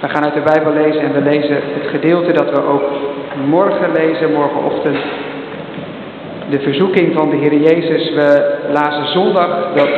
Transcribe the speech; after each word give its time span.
We 0.00 0.08
gaan 0.08 0.24
uit 0.24 0.34
de 0.34 0.52
Bijbel 0.52 0.72
lezen 0.72 1.00
en 1.00 1.12
we 1.12 1.20
lezen 1.20 1.54
het 1.54 1.90
gedeelte 1.90 2.32
dat 2.32 2.50
we 2.50 2.62
ook 2.62 2.82
morgen 3.46 3.92
lezen, 3.92 4.32
morgenochtend. 4.32 4.96
De 6.50 6.60
verzoeking 6.60 7.14
van 7.14 7.30
de 7.30 7.36
Heer 7.36 7.54
Jezus. 7.54 8.10
We 8.10 8.56
lazen 8.72 9.06
zondag 9.06 9.72
dat 9.74 9.88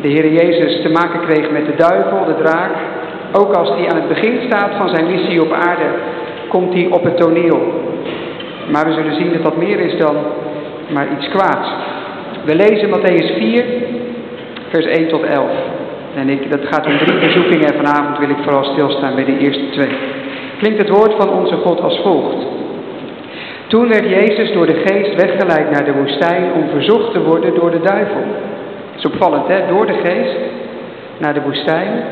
de 0.00 0.08
Heer 0.08 0.32
Jezus 0.32 0.82
te 0.82 0.88
maken 0.88 1.20
kreeg 1.20 1.50
met 1.50 1.66
de 1.66 1.74
duivel, 1.76 2.24
de 2.24 2.42
draak. 2.42 2.70
Ook 3.32 3.54
als 3.54 3.68
hij 3.68 3.88
aan 3.88 3.96
het 3.96 4.08
begin 4.08 4.40
staat 4.46 4.70
van 4.76 4.88
zijn 4.88 5.06
missie 5.06 5.42
op 5.42 5.52
aarde, 5.52 5.88
komt 6.48 6.72
hij 6.72 6.86
op 6.90 7.04
het 7.04 7.16
toneel. 7.16 7.60
Maar 8.70 8.84
we 8.86 8.92
zullen 8.92 9.14
zien 9.14 9.32
dat 9.32 9.42
dat 9.42 9.56
meer 9.56 9.80
is 9.80 9.96
dan 9.96 10.16
maar 10.92 11.06
iets 11.18 11.28
kwaads. 11.28 11.68
We 12.44 12.54
lezen 12.54 12.88
Matthäus 12.88 13.38
4, 13.38 13.64
vers 14.68 14.86
1 14.86 15.08
tot 15.08 15.22
11. 15.22 15.50
En 16.14 16.28
ik, 16.28 16.50
dat 16.50 16.60
gaat 16.70 16.86
om 16.86 16.98
drie 16.98 17.18
verzoekingen 17.18 17.68
en 17.68 17.84
vanavond 17.84 18.18
wil 18.18 18.28
ik 18.28 18.42
vooral 18.42 18.64
stilstaan 18.64 19.14
bij 19.14 19.24
de 19.24 19.38
eerste 19.38 19.68
twee. 19.70 19.90
Klinkt 20.58 20.78
het 20.78 20.88
woord 20.88 21.14
van 21.18 21.30
onze 21.30 21.56
God 21.56 21.80
als 21.80 22.00
volgt. 22.02 22.46
Toen 23.66 23.88
werd 23.88 24.08
Jezus 24.08 24.52
door 24.52 24.66
de 24.66 24.82
geest 24.86 25.14
weggeleid 25.14 25.70
naar 25.70 25.84
de 25.84 25.92
woestijn 25.92 26.52
om 26.52 26.68
verzocht 26.68 27.12
te 27.12 27.22
worden 27.22 27.54
door 27.54 27.70
de 27.70 27.80
duivel. 27.80 28.20
Dat 28.90 28.98
is 28.98 29.04
opvallend, 29.04 29.48
hè? 29.48 29.66
Door 29.68 29.86
de 29.86 30.00
geest 30.04 30.36
naar 31.18 31.34
de 31.34 31.42
woestijn 31.42 32.04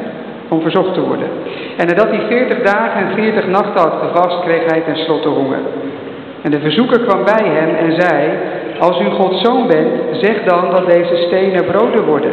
om 0.48 0.60
verzocht 0.60 0.94
te 0.94 1.00
worden. 1.00 1.28
En 1.76 1.86
nadat 1.86 2.08
hij 2.08 2.20
veertig 2.28 2.62
dagen 2.62 3.06
en 3.06 3.14
veertig 3.14 3.46
nachten 3.46 3.80
had 3.80 4.02
gevast, 4.02 4.40
kreeg 4.44 4.62
hij 4.70 4.80
tenslotte 4.80 5.28
honger. 5.28 5.58
En 6.42 6.50
de 6.50 6.60
verzoeker 6.60 7.00
kwam 7.00 7.24
bij 7.24 7.48
hem 7.48 7.74
en 7.74 8.00
zei, 8.00 8.30
als 8.78 9.00
u 9.00 9.04
Gods 9.04 9.42
zoon 9.42 9.66
bent, 9.66 9.92
zeg 10.12 10.44
dan 10.44 10.70
dat 10.70 10.90
deze 10.90 11.16
stenen 11.26 11.64
broden 11.64 12.04
worden. 12.04 12.32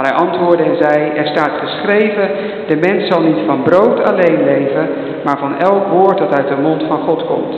Maar 0.00 0.12
hij 0.12 0.26
antwoordde 0.26 0.64
en 0.64 0.76
zei, 0.80 1.10
er 1.16 1.26
staat 1.26 1.50
geschreven, 1.64 2.28
de 2.66 2.76
mens 2.76 3.06
zal 3.06 3.20
niet 3.20 3.38
van 3.46 3.62
brood 3.62 4.04
alleen 4.10 4.44
leven, 4.44 4.88
maar 5.24 5.38
van 5.38 5.58
elk 5.58 5.86
woord 5.86 6.18
dat 6.18 6.36
uit 6.38 6.48
de 6.48 6.62
mond 6.62 6.82
van 6.88 6.98
God 6.98 7.26
komt. 7.26 7.54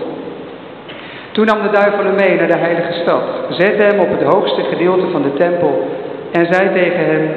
Toen 1.33 1.47
nam 1.47 1.63
de 1.63 1.70
duivel 1.70 2.05
hem 2.05 2.15
mee 2.15 2.37
naar 2.37 2.47
de 2.47 2.59
heilige 2.59 2.93
stad, 2.93 3.23
zette 3.48 3.85
hem 3.85 4.01
op 4.01 4.11
het 4.19 4.33
hoogste 4.33 4.63
gedeelte 4.63 5.11
van 5.11 5.23
de 5.23 5.35
tempel 5.35 5.89
en 6.33 6.47
zei 6.53 6.73
tegen 6.73 7.05
hem, 7.05 7.31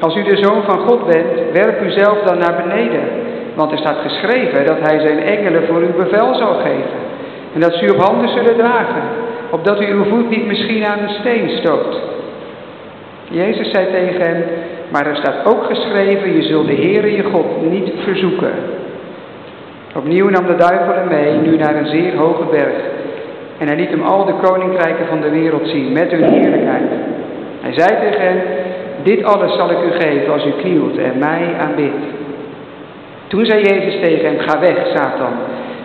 als 0.00 0.16
u 0.16 0.22
de 0.22 0.36
zoon 0.36 0.62
van 0.62 0.78
God 0.78 1.06
bent, 1.06 1.52
werp 1.52 1.82
u 1.82 1.90
zelf 1.90 2.18
dan 2.24 2.38
naar 2.38 2.62
beneden, 2.66 3.02
want 3.54 3.72
er 3.72 3.78
staat 3.78 3.98
geschreven 4.02 4.66
dat 4.66 4.78
hij 4.80 5.00
zijn 5.00 5.22
engelen 5.22 5.66
voor 5.66 5.80
uw 5.80 6.04
bevel 6.04 6.34
zal 6.34 6.54
geven 6.54 7.00
en 7.54 7.60
dat 7.60 7.74
ze 7.74 7.84
u 7.84 7.88
op 7.88 8.04
handen 8.04 8.28
zullen 8.28 8.56
dragen, 8.56 9.02
opdat 9.50 9.80
u 9.80 9.86
uw 9.86 10.04
voet 10.04 10.30
niet 10.30 10.46
misschien 10.46 10.84
aan 10.84 10.98
een 10.98 11.14
steen 11.20 11.48
stoot. 11.50 12.00
Jezus 13.30 13.70
zei 13.70 13.86
tegen 13.90 14.20
hem, 14.20 14.44
maar 14.90 15.06
er 15.06 15.16
staat 15.16 15.46
ook 15.46 15.64
geschreven, 15.64 16.36
je 16.36 16.42
zult 16.42 16.66
de 16.66 16.74
Heere 16.74 17.16
je 17.16 17.22
God 17.22 17.70
niet 17.70 17.92
verzoeken. 18.04 18.52
Opnieuw 19.96 20.28
nam 20.28 20.46
de 20.46 20.56
duivel 20.56 20.94
hem 20.94 21.08
mee, 21.08 21.32
nu 21.32 21.56
naar 21.56 21.76
een 21.76 21.86
zeer 21.86 22.16
hoge 22.16 22.44
berg. 22.50 22.74
En 23.58 23.66
hij 23.66 23.76
liet 23.76 23.90
hem 23.90 24.02
al 24.02 24.24
de 24.24 24.34
koninkrijken 24.42 25.06
van 25.06 25.20
de 25.20 25.30
wereld 25.30 25.68
zien, 25.68 25.92
met 25.92 26.10
hun 26.10 26.24
heerlijkheid. 26.24 26.90
Hij 27.60 27.72
zei 27.72 27.88
tegen 28.00 28.20
hem, 28.20 28.40
dit 29.02 29.24
alles 29.24 29.56
zal 29.56 29.70
ik 29.70 29.78
u 29.78 29.90
geven 29.90 30.32
als 30.32 30.46
u 30.46 30.50
knielt 30.50 30.98
en 30.98 31.18
mij 31.18 31.54
aanbidt. 31.60 32.04
Toen 33.26 33.44
zei 33.44 33.62
Jezus 33.62 34.00
tegen 34.00 34.24
hem, 34.24 34.38
ga 34.38 34.60
weg, 34.60 34.86
Satan. 34.94 35.32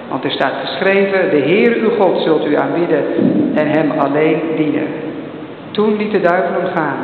Want 0.09 0.23
er 0.23 0.31
staat 0.31 0.53
geschreven, 0.66 1.29
de 1.29 1.38
Heer 1.38 1.75
uw 1.75 1.89
God 1.89 2.22
zult 2.22 2.45
u 2.45 2.55
aanbidden 2.55 3.03
en 3.55 3.67
hem 3.67 3.91
alleen 3.91 4.41
dienen. 4.55 4.88
Toen 5.72 5.97
liet 5.97 6.11
de 6.11 6.19
duivel 6.19 6.61
hem 6.61 6.72
gaan. 6.75 6.97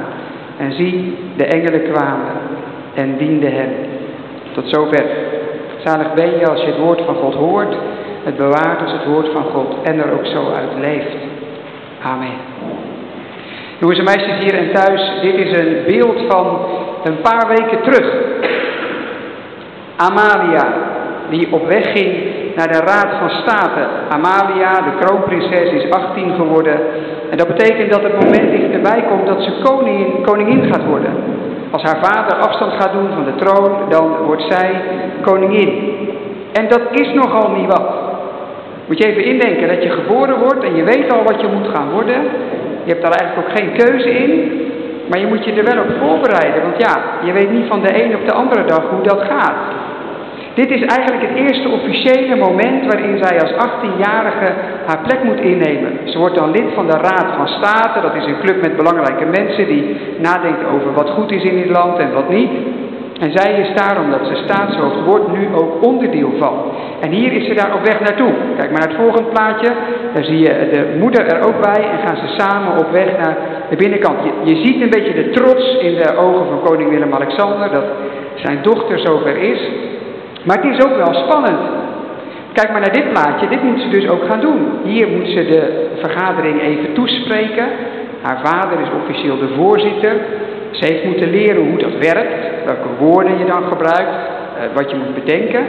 En 0.58 0.74
zie, 0.74 1.18
de 1.38 1.46
engelen 1.46 1.92
kwamen 1.92 2.32
en 2.94 3.18
dienden 3.18 3.54
hem. 3.54 3.70
Tot 4.52 4.70
zover. 4.70 5.06
Zalig 5.84 6.14
ben 6.14 6.40
je 6.40 6.50
als 6.50 6.62
je 6.62 6.68
het 6.68 6.78
woord 6.78 7.02
van 7.06 7.16
God 7.16 7.34
hoort, 7.34 7.76
het 8.24 8.38
bewaart 8.38 8.82
als 8.82 8.92
het 8.92 9.06
woord 9.06 9.30
van 9.32 9.44
God 9.44 9.76
en 9.84 10.00
er 10.00 10.12
ook 10.12 10.26
zo 10.26 10.52
uit 10.52 10.80
leeft. 10.80 11.16
Amen. 12.04 12.38
Jongens 13.80 14.00
en 14.00 14.06
meisjes 14.06 14.40
hier 14.40 14.54
en 14.54 14.72
thuis, 14.74 15.12
dit 15.22 15.36
is 15.36 15.58
een 15.58 15.78
beeld 15.86 16.22
van 16.30 16.60
een 17.04 17.22
paar 17.22 17.48
weken 17.48 17.82
terug. 17.82 18.14
Amalia, 19.96 20.74
die 21.30 21.48
op 21.52 21.68
weg 21.68 21.92
ging 21.92 22.42
naar 22.56 22.72
de 22.72 22.80
Raad 22.80 23.12
van 23.20 23.30
State. 23.30 23.88
Amalia, 24.10 24.72
de 24.72 24.94
kroonprinses, 25.00 25.72
is 25.72 25.90
18 25.90 26.34
geworden. 26.36 26.80
En 27.30 27.38
dat 27.38 27.48
betekent 27.48 27.92
dat 27.92 28.04
het 28.04 28.24
moment 28.24 28.52
dichterbij 28.52 29.04
komt 29.10 29.28
dat 29.28 29.44
ze 29.44 29.52
koningin, 29.64 30.22
koningin 30.22 30.74
gaat 30.74 30.86
worden. 30.86 31.14
Als 31.72 31.84
haar 31.84 32.00
vader 32.02 32.36
afstand 32.36 32.74
gaat 32.74 32.92
doen 32.92 33.10
van 33.14 33.26
de 33.26 33.36
troon, 33.36 33.90
dan 33.90 34.18
wordt 34.26 34.44
zij 34.50 34.82
koningin. 35.22 35.94
En 36.54 36.68
dat 36.68 36.82
is 36.92 37.14
nogal 37.14 37.52
niet 37.52 37.68
wat. 37.68 37.90
Moet 38.88 38.98
je 38.98 39.08
even 39.08 39.24
indenken 39.24 39.68
dat 39.68 39.84
je 39.84 39.90
geboren 39.90 40.40
wordt 40.40 40.64
en 40.64 40.76
je 40.76 40.84
weet 40.84 41.14
al 41.14 41.24
wat 41.24 41.42
je 41.42 41.48
moet 41.48 41.68
gaan 41.68 41.90
worden. 41.92 42.22
Je 42.84 42.92
hebt 42.92 43.02
daar 43.02 43.12
eigenlijk 43.12 43.48
ook 43.48 43.58
geen 43.58 43.74
keuze 43.74 44.10
in. 44.10 44.62
Maar 45.10 45.20
je 45.20 45.28
moet 45.28 45.46
je 45.46 45.54
er 45.54 45.64
wel 45.64 45.84
op 45.84 45.92
voorbereiden. 46.02 46.62
Want 46.62 46.78
ja, 46.78 47.04
je 47.24 47.32
weet 47.32 47.52
niet 47.52 47.68
van 47.68 47.82
de 47.82 48.04
een 48.04 48.16
op 48.16 48.28
de 48.28 48.34
andere 48.34 48.66
dag 48.66 48.84
hoe 48.90 49.04
dat 49.04 49.22
gaat. 49.22 49.58
Dit 50.54 50.72
is 50.72 50.82
eigenlijk 50.82 51.22
het 51.30 51.38
eerste 51.38 51.70
officiële 51.70 52.36
moment 52.36 52.86
waarin 52.86 53.18
zij 53.24 53.42
als 53.42 53.52
18-jarige 53.52 54.54
haar 54.86 55.02
plek 55.08 55.24
moet 55.24 55.40
innemen. 55.40 56.00
Ze 56.06 56.18
wordt 56.18 56.36
dan 56.36 56.52
lid 56.52 56.74
van 56.74 56.88
de 56.88 56.98
Raad 56.98 57.36
van 57.36 57.48
State. 57.48 58.02
Dat 58.02 58.16
is 58.16 58.26
een 58.26 58.40
club 58.40 58.62
met 58.62 58.76
belangrijke 58.76 59.26
mensen 59.26 59.68
die 59.68 59.96
nadenken 60.20 60.68
over 60.68 60.94
wat 60.94 61.10
goed 61.10 61.32
is 61.32 61.44
in 61.44 61.56
dit 61.56 61.70
land 61.70 61.98
en 61.98 62.14
wat 62.14 62.30
niet. 62.30 62.52
En 63.20 63.32
zij 63.32 63.60
is 63.60 63.70
daar, 63.76 64.02
omdat 64.02 64.28
ze 64.28 64.36
staatshoofd 64.36 65.04
wordt, 65.06 65.32
nu 65.32 65.48
ook 65.56 65.86
onderdeel 65.86 66.32
van. 66.38 66.54
En 67.00 67.12
hier 67.12 67.32
is 67.32 67.48
ze 67.48 67.54
daar 67.54 67.74
op 67.74 67.86
weg 67.86 68.00
naartoe. 68.00 68.34
Kijk 68.58 68.72
maar 68.72 68.80
naar 68.80 68.90
het 68.90 68.98
volgende 68.98 69.30
plaatje. 69.30 69.72
Daar 70.14 70.24
zie 70.24 70.40
je 70.40 70.70
de 70.72 70.96
moeder 71.00 71.26
er 71.26 71.48
ook 71.48 71.62
bij 71.62 71.84
en 71.92 72.08
gaan 72.08 72.18
ze 72.18 72.36
samen 72.38 72.78
op 72.78 72.92
weg 72.92 73.18
naar 73.18 73.38
de 73.70 73.76
binnenkant. 73.76 74.18
Je, 74.24 74.54
je 74.54 74.66
ziet 74.66 74.82
een 74.82 74.90
beetje 74.90 75.14
de 75.14 75.30
trots 75.30 75.78
in 75.78 75.96
de 75.96 76.18
ogen 76.18 76.46
van 76.48 76.62
koning 76.64 76.90
Willem-Alexander 76.90 77.72
dat 77.72 77.86
zijn 78.36 78.60
dochter 78.62 79.00
zover 79.00 79.38
is. 79.38 79.60
Maar 80.44 80.58
het 80.62 80.78
is 80.78 80.86
ook 80.86 80.96
wel 80.96 81.14
spannend. 81.14 81.60
Kijk 82.54 82.72
maar 82.72 82.82
naar 82.82 82.94
dit 82.94 83.10
plaatje. 83.10 83.48
Dit 83.48 83.64
moet 83.64 83.82
ze 83.82 83.90
dus 83.90 84.10
ook 84.10 84.24
gaan 84.30 84.40
doen. 84.40 84.80
Hier 84.84 85.08
moet 85.08 85.28
ze 85.28 85.46
de 85.46 85.90
vergadering 86.00 86.62
even 86.62 86.94
toespreken. 86.94 87.68
Haar 88.22 88.40
vader 88.44 88.80
is 88.80 88.90
officieel 89.02 89.38
de 89.38 89.54
voorzitter. 89.56 90.16
Ze 90.72 90.86
heeft 90.86 91.04
moeten 91.04 91.30
leren 91.30 91.70
hoe 91.70 91.78
dat 91.78 91.98
werkt. 91.98 92.66
Welke 92.66 92.90
woorden 93.00 93.38
je 93.38 93.46
dan 93.46 93.64
gebruikt. 93.64 94.16
Eh, 94.58 94.64
wat 94.74 94.92
je 94.92 94.98
moet 94.98 95.24
bedenken. 95.24 95.66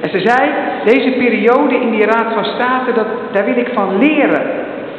En 0.00 0.10
ze 0.10 0.20
zei, 0.20 0.50
deze 0.84 1.10
periode 1.10 1.74
in 1.74 1.90
die 1.90 2.04
Raad 2.04 2.32
van 2.34 2.44
State, 2.44 2.92
dat, 2.94 3.06
daar 3.32 3.44
wil 3.44 3.56
ik 3.56 3.70
van 3.72 3.98
leren. 3.98 4.42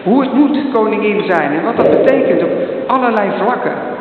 Hoe 0.04 0.22
het 0.22 0.34
moet 0.34 0.58
koningin 0.74 1.24
zijn 1.28 1.52
en 1.52 1.64
wat 1.64 1.78
dat 1.78 1.90
betekent 1.90 2.44
op 2.44 2.52
allerlei 2.88 3.30
vlakken. 3.38 3.97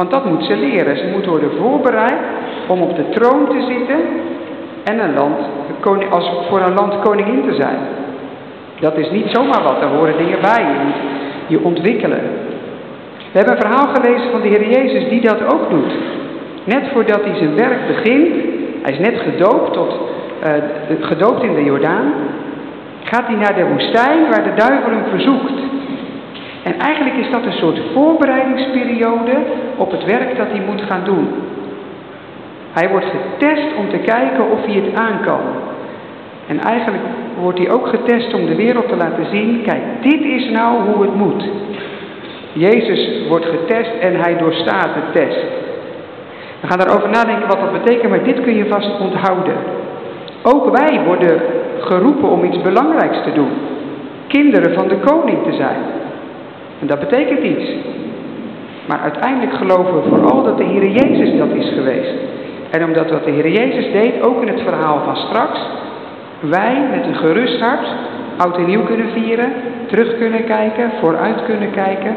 Want 0.00 0.12
dat 0.12 0.24
moet 0.24 0.44
ze 0.44 0.56
leren. 0.56 0.96
Ze 0.96 1.10
moet 1.14 1.26
worden 1.26 1.50
voorbereid 1.58 2.20
om 2.66 2.80
op 2.80 2.96
de 2.96 3.08
troon 3.08 3.48
te 3.48 3.60
zitten 3.60 3.98
en 4.84 4.98
een 4.98 5.14
land, 5.14 5.38
als 6.10 6.30
voor 6.48 6.60
een 6.60 6.74
land 6.74 6.98
koningin 6.98 7.42
te 7.48 7.54
zijn. 7.54 7.78
Dat 8.80 8.96
is 8.96 9.10
niet 9.10 9.30
zomaar 9.30 9.62
wat, 9.62 9.80
daar 9.80 9.90
horen 9.90 10.18
dingen 10.18 10.40
bij. 10.40 10.62
Je 10.62 10.84
moet 10.84 10.94
je 11.46 11.64
ontwikkelen. 11.64 12.20
We 13.32 13.38
hebben 13.38 13.54
een 13.54 13.60
verhaal 13.60 13.94
gelezen 13.94 14.30
van 14.30 14.40
de 14.40 14.48
Heer 14.48 14.68
Jezus 14.68 15.08
die 15.08 15.20
dat 15.20 15.52
ook 15.52 15.70
doet. 15.70 15.92
Net 16.64 16.88
voordat 16.92 17.24
hij 17.24 17.36
zijn 17.36 17.54
werk 17.54 17.86
begint, 17.86 18.28
hij 18.82 18.92
is 18.92 18.98
net 18.98 19.20
gedoopt, 19.20 19.72
tot, 19.72 19.98
uh, 20.46 20.52
gedoopt 21.00 21.42
in 21.42 21.54
de 21.54 21.64
Jordaan, 21.64 22.12
gaat 23.02 23.26
hij 23.26 23.36
naar 23.36 23.54
de 23.54 23.66
woestijn 23.66 24.30
waar 24.30 24.44
de 24.44 24.54
duivel 24.54 24.90
hem 24.90 25.04
verzoekt. 25.10 25.69
En 26.62 26.78
eigenlijk 26.78 27.16
is 27.16 27.30
dat 27.30 27.44
een 27.44 27.52
soort 27.52 27.80
voorbereidingsperiode 27.94 29.36
op 29.76 29.90
het 29.90 30.04
werk 30.04 30.36
dat 30.36 30.46
hij 30.50 30.62
moet 30.66 30.82
gaan 30.82 31.04
doen. 31.04 31.28
Hij 32.72 32.88
wordt 32.88 33.06
getest 33.06 33.76
om 33.78 33.88
te 33.88 33.98
kijken 33.98 34.50
of 34.50 34.64
hij 34.64 34.74
het 34.74 34.94
aan 34.94 35.20
kan. 35.24 35.40
En 36.46 36.58
eigenlijk 36.58 37.02
wordt 37.40 37.58
hij 37.58 37.70
ook 37.70 37.86
getest 37.88 38.34
om 38.34 38.46
de 38.46 38.54
wereld 38.54 38.88
te 38.88 38.96
laten 38.96 39.26
zien, 39.30 39.62
kijk, 39.62 39.82
dit 40.00 40.20
is 40.20 40.50
nou 40.50 40.82
hoe 40.82 41.02
het 41.02 41.14
moet. 41.14 41.44
Jezus 42.52 43.28
wordt 43.28 43.46
getest 43.46 43.90
en 44.00 44.16
hij 44.16 44.36
doorstaat 44.38 44.94
de 44.94 45.18
test. 45.20 45.44
We 46.60 46.66
gaan 46.66 46.78
daarover 46.78 47.08
nadenken 47.08 47.48
wat 47.48 47.60
dat 47.60 47.72
betekent, 47.72 48.10
maar 48.10 48.24
dit 48.24 48.40
kun 48.40 48.54
je 48.54 48.66
vast 48.66 49.00
onthouden. 49.00 49.54
Ook 50.42 50.76
wij 50.78 51.00
worden 51.04 51.40
geroepen 51.80 52.28
om 52.30 52.44
iets 52.44 52.62
belangrijks 52.62 53.22
te 53.22 53.32
doen. 53.32 53.50
Kinderen 54.26 54.74
van 54.74 54.88
de 54.88 54.96
koning 54.96 55.42
te 55.44 55.52
zijn. 55.52 55.78
En 56.80 56.86
dat 56.86 57.00
betekent 57.00 57.42
iets. 57.42 57.70
Maar 58.86 59.00
uiteindelijk 59.00 59.56
geloven 59.56 59.94
we 59.94 60.08
vooral 60.08 60.42
dat 60.42 60.58
de 60.58 60.64
Heer 60.64 60.86
Jezus 60.90 61.38
dat 61.38 61.50
is 61.54 61.68
geweest. 61.68 62.14
En 62.70 62.84
omdat 62.84 63.10
wat 63.10 63.24
de 63.24 63.30
Heer 63.30 63.48
Jezus 63.48 63.92
deed, 63.92 64.22
ook 64.22 64.42
in 64.42 64.48
het 64.48 64.60
verhaal 64.60 65.00
van 65.04 65.16
straks, 65.16 65.60
wij 66.40 66.86
met 66.90 67.04
een 67.06 67.16
gerust 67.16 67.60
hart 67.60 67.86
oud 68.36 68.56
en 68.56 68.66
nieuw 68.66 68.84
kunnen 68.84 69.10
vieren, 69.12 69.52
terug 69.86 70.18
kunnen 70.18 70.44
kijken, 70.44 70.90
vooruit 71.00 71.44
kunnen 71.44 71.70
kijken 71.70 72.14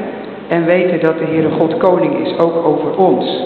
en 0.48 0.66
weten 0.66 1.00
dat 1.00 1.18
de 1.18 1.26
Heere 1.26 1.50
God 1.50 1.78
koning 1.78 2.26
is, 2.26 2.38
ook 2.38 2.66
over 2.66 2.98
ons. 2.98 3.42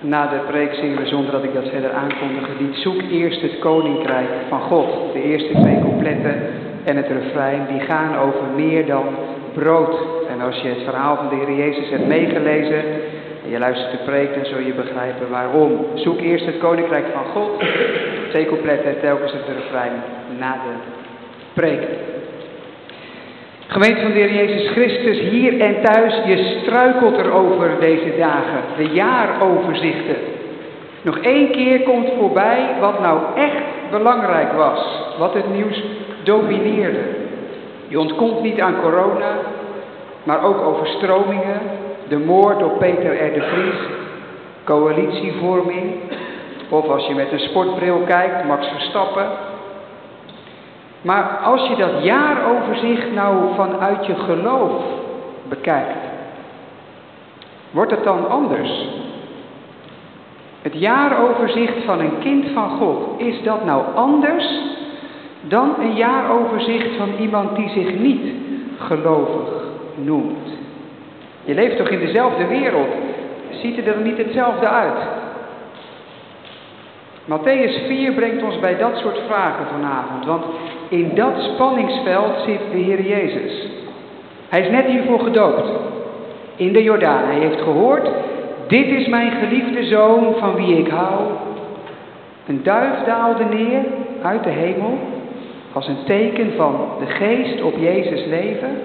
Na 0.00 0.26
de 0.26 0.40
preek 0.50 0.74
zingen 0.74 0.98
we, 0.98 1.06
zonder 1.06 1.32
dat 1.32 1.44
ik 1.44 1.54
dat 1.54 1.68
verder 1.68 1.92
aankondig, 1.92 2.46
het 2.46 2.76
Zoek 2.76 3.02
eerst 3.10 3.42
het 3.42 3.58
koninkrijk 3.58 4.28
van 4.48 4.60
God. 4.60 4.86
De 5.12 5.22
eerste 5.22 5.52
twee 5.60 5.78
coupletten 5.80 6.34
en 6.84 6.96
het 6.96 7.08
refrein, 7.08 7.66
die 7.70 7.80
gaan 7.80 8.16
over 8.16 8.44
meer 8.56 8.86
dan 8.86 9.04
brood. 9.58 9.94
En 10.28 10.40
als 10.40 10.60
je 10.60 10.68
het 10.68 10.82
verhaal 10.84 11.16
van 11.16 11.28
de 11.28 11.34
Heer 11.34 11.56
Jezus 11.56 11.90
hebt 11.90 12.06
meegelezen, 12.06 12.82
en 13.44 13.50
je 13.50 13.58
luistert 13.58 13.90
de 13.90 14.04
preek, 14.04 14.34
dan 14.34 14.44
zul 14.44 14.60
je 14.60 14.72
begrijpen 14.72 15.30
waarom. 15.30 15.86
Zoek 15.94 16.20
eerst 16.20 16.46
het 16.46 16.58
koninkrijk 16.58 17.04
van 17.12 17.24
God. 17.24 17.50
Twee 18.28 18.46
coupletten, 18.46 19.00
telkens 19.00 19.32
het 19.32 19.56
refrein 19.62 19.92
na 20.38 20.52
de 20.52 20.74
preek. 21.52 21.80
Gemeente 23.66 24.00
van 24.00 24.12
de 24.12 24.18
Heer 24.18 24.34
Jezus 24.34 24.70
Christus, 24.70 25.18
hier 25.18 25.60
en 25.60 25.82
thuis, 25.82 26.14
je 26.26 26.58
struikelt 26.60 27.18
erover 27.18 27.70
deze 27.80 28.12
dagen, 28.18 28.60
de 28.76 28.88
jaaroverzichten. 28.88 30.16
Nog 31.02 31.18
één 31.18 31.50
keer 31.50 31.80
komt 31.80 32.08
voorbij 32.18 32.66
wat 32.80 33.00
nou 33.00 33.20
echt 33.36 33.62
belangrijk 33.90 34.52
was, 34.52 35.12
wat 35.18 35.34
het 35.34 35.54
nieuws 35.54 35.82
domineerde. 36.22 37.27
Je 37.88 38.00
ontkomt 38.00 38.42
niet 38.42 38.60
aan 38.60 38.80
corona, 38.80 39.30
maar 40.22 40.44
ook 40.44 40.60
overstromingen, 40.60 41.60
de 42.08 42.18
moord 42.18 42.62
op 42.62 42.78
Peter 42.78 43.26
R. 43.26 43.32
de 43.32 43.42
Vries, 43.42 43.80
coalitievorming, 44.64 45.94
of 46.68 46.88
als 46.88 47.06
je 47.06 47.14
met 47.14 47.32
een 47.32 47.38
sportbril 47.38 47.98
kijkt, 48.06 48.44
Max 48.44 48.66
Verstappen, 48.68 49.26
maar 51.02 51.38
als 51.44 51.68
je 51.68 51.76
dat 51.76 52.02
jaaroverzicht 52.02 53.12
nou 53.12 53.54
vanuit 53.54 54.06
je 54.06 54.14
geloof 54.14 54.72
bekijkt, 55.48 55.98
wordt 57.70 57.90
het 57.90 58.04
dan 58.04 58.28
anders? 58.28 58.86
Het 60.62 60.74
jaaroverzicht 60.74 61.84
van 61.84 62.00
een 62.00 62.18
kind 62.20 62.46
van 62.54 62.70
God, 62.70 62.98
is 63.16 63.42
dat 63.42 63.64
nou 63.64 63.82
anders 63.94 64.60
dan 65.40 65.74
een 65.80 65.94
jaaroverzicht 65.94 66.96
van 66.96 67.08
iemand 67.20 67.56
die 67.56 67.68
zich 67.68 67.98
niet 67.98 68.32
gelovig 68.78 69.64
noemt? 69.94 70.48
Je 71.44 71.54
leeft 71.54 71.76
toch 71.76 71.88
in 71.88 72.00
dezelfde 72.00 72.46
wereld? 72.46 72.88
Ziet 73.50 73.76
het 73.76 73.86
er 73.86 74.00
niet 74.00 74.18
hetzelfde 74.18 74.68
uit? 74.68 74.98
Matthäus 77.24 77.86
4 77.86 78.12
brengt 78.12 78.42
ons 78.42 78.58
bij 78.58 78.76
dat 78.76 78.96
soort 78.96 79.18
vragen 79.26 79.66
vanavond, 79.66 80.24
want 80.24 80.44
in 80.88 81.14
dat 81.14 81.32
spanningsveld 81.38 82.40
zit 82.46 82.60
de 82.72 82.78
Heer 82.78 83.02
Jezus. 83.02 83.68
Hij 84.48 84.60
is 84.60 84.70
net 84.70 84.84
hiervoor 84.84 85.20
gedoopt, 85.20 85.70
in 86.56 86.72
de 86.72 86.82
Jordaan. 86.82 87.24
Hij 87.24 87.38
heeft 87.38 87.60
gehoord, 87.60 88.10
dit 88.66 88.86
is 88.86 89.06
mijn 89.06 89.30
geliefde 89.30 89.84
zoon 89.84 90.34
van 90.38 90.54
wie 90.54 90.78
ik 90.78 90.88
hou. 90.88 91.20
Een 92.46 92.60
duif 92.62 93.04
daalde 93.04 93.44
neer 93.44 93.84
uit 94.22 94.44
de 94.44 94.50
hemel 94.50 94.98
als 95.72 95.88
een 95.88 96.04
teken 96.04 96.52
van 96.56 96.88
de 96.98 97.06
geest 97.06 97.62
op 97.62 97.74
Jezus 97.78 98.24
leven. 98.26 98.76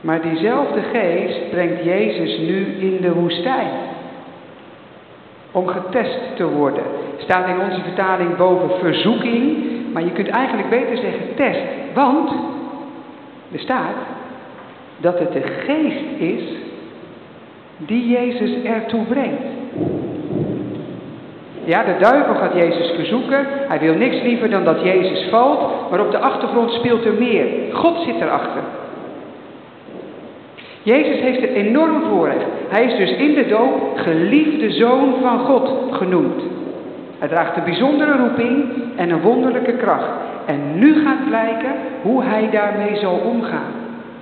Maar 0.00 0.22
diezelfde 0.22 0.80
geest 0.92 1.50
brengt 1.50 1.84
Jezus 1.84 2.38
nu 2.38 2.66
in 2.78 2.98
de 3.00 3.14
woestijn 3.14 3.70
om 5.50 5.66
getest 5.66 6.36
te 6.36 6.48
worden. 6.48 6.82
Staat 7.16 7.48
in 7.48 7.60
onze 7.60 7.80
vertaling 7.80 8.36
boven 8.36 8.78
verzoeking, 8.78 9.56
maar 9.92 10.04
je 10.04 10.12
kunt 10.12 10.28
eigenlijk 10.28 10.70
beter 10.70 10.96
zeggen 10.96 11.34
test. 11.34 11.60
Want 11.94 12.30
er 13.52 13.60
staat 13.60 13.96
dat 14.96 15.18
het 15.18 15.32
de 15.32 15.42
geest 15.66 16.18
is 16.18 16.42
die 17.76 18.08
Jezus 18.08 18.62
ertoe 18.62 19.04
brengt. 19.04 19.42
Ja, 21.64 21.82
de 21.82 21.96
duivel 21.98 22.34
gaat 22.34 22.54
Jezus 22.54 22.90
verzoeken. 22.90 23.46
Hij 23.68 23.78
wil 23.78 23.94
niks 23.94 24.22
liever 24.22 24.50
dan 24.50 24.64
dat 24.64 24.82
Jezus 24.82 25.28
valt. 25.30 25.90
Maar 25.90 26.00
op 26.00 26.10
de 26.10 26.18
achtergrond 26.18 26.70
speelt 26.70 27.04
er 27.04 27.14
meer. 27.14 27.46
God 27.72 27.98
zit 28.04 28.20
erachter. 28.20 28.62
Jezus 30.82 31.20
heeft 31.20 31.40
het 31.40 31.50
enorm 31.50 32.02
voorrecht. 32.08 32.44
Hij 32.68 32.84
is 32.84 32.96
dus 32.96 33.12
in 33.16 33.34
de 33.34 33.46
doop 33.46 33.98
geliefde 33.98 34.70
zoon 34.70 35.14
van 35.22 35.38
God 35.38 35.70
genoemd. 35.90 36.42
Hij 37.18 37.28
draagt 37.28 37.56
een 37.56 37.64
bijzondere 37.64 38.16
roeping 38.16 38.64
en 38.96 39.10
een 39.10 39.20
wonderlijke 39.20 39.72
kracht. 39.72 40.10
En 40.46 40.78
nu 40.78 41.02
gaat 41.04 41.26
blijken 41.28 41.72
hoe 42.02 42.22
hij 42.22 42.48
daarmee 42.50 42.96
zal 42.96 43.14
omgaan. 43.14 43.72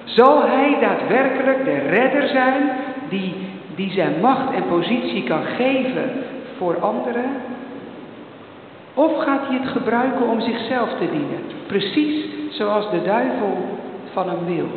Zal 0.05 0.43
hij 0.47 0.77
daadwerkelijk 0.81 1.65
de 1.65 1.79
redder 1.91 2.29
zijn 2.29 2.71
die, 3.09 3.35
die 3.75 3.91
zijn 3.91 4.13
macht 4.21 4.55
en 4.55 4.63
positie 4.69 5.23
kan 5.23 5.43
geven 5.57 6.11
voor 6.59 6.81
anderen? 6.81 7.31
Of 8.95 9.23
gaat 9.25 9.47
hij 9.47 9.59
het 9.59 9.69
gebruiken 9.69 10.29
om 10.29 10.41
zichzelf 10.41 10.89
te 10.89 11.11
dienen? 11.11 11.43
Precies 11.67 12.25
zoals 12.51 12.91
de 12.91 13.03
duivel 13.03 13.57
van 14.13 14.29
hem 14.29 14.45
wil. 14.47 14.69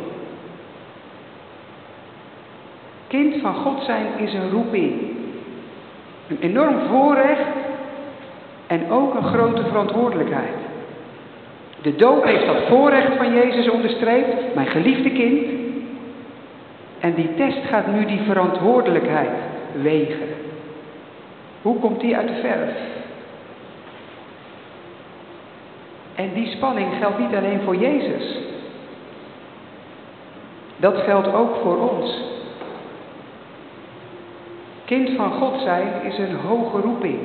Kind 3.06 3.40
van 3.40 3.54
God 3.54 3.84
zijn 3.84 4.06
is 4.16 4.34
een 4.34 4.50
roeping. 4.50 4.92
Een 6.28 6.38
enorm 6.40 6.78
voorrecht 6.88 7.48
en 8.66 8.90
ook 8.90 9.14
een 9.14 9.24
grote 9.24 9.62
verantwoordelijkheid. 9.62 10.54
De 11.82 11.96
doop 11.96 12.24
heeft 12.24 12.46
dat 12.46 12.62
voorrecht 12.68 13.16
van 13.16 13.34
Jezus 13.34 13.70
onderstreept, 13.70 14.54
mijn 14.54 14.66
geliefde 14.66 15.10
kind. 15.10 15.46
En 17.00 17.14
die 17.14 17.34
test 17.34 17.58
gaat 17.68 17.86
nu 17.86 18.04
die 18.06 18.20
verantwoordelijkheid 18.20 19.30
wegen. 19.82 20.28
Hoe 21.62 21.78
komt 21.78 22.00
die 22.00 22.16
uit 22.16 22.28
de 22.28 22.40
verf? 22.40 22.70
En 26.14 26.32
die 26.34 26.46
spanning 26.46 26.88
geldt 26.98 27.18
niet 27.18 27.34
alleen 27.34 27.60
voor 27.64 27.76
Jezus. 27.76 28.38
Dat 30.76 30.96
geldt 30.96 31.34
ook 31.34 31.56
voor 31.62 31.90
ons. 31.90 32.22
Kind 34.84 35.10
van 35.16 35.32
God 35.32 35.60
zijn 35.60 35.88
is 36.02 36.18
een 36.18 36.36
hoge 36.36 36.80
roeping. 36.80 37.18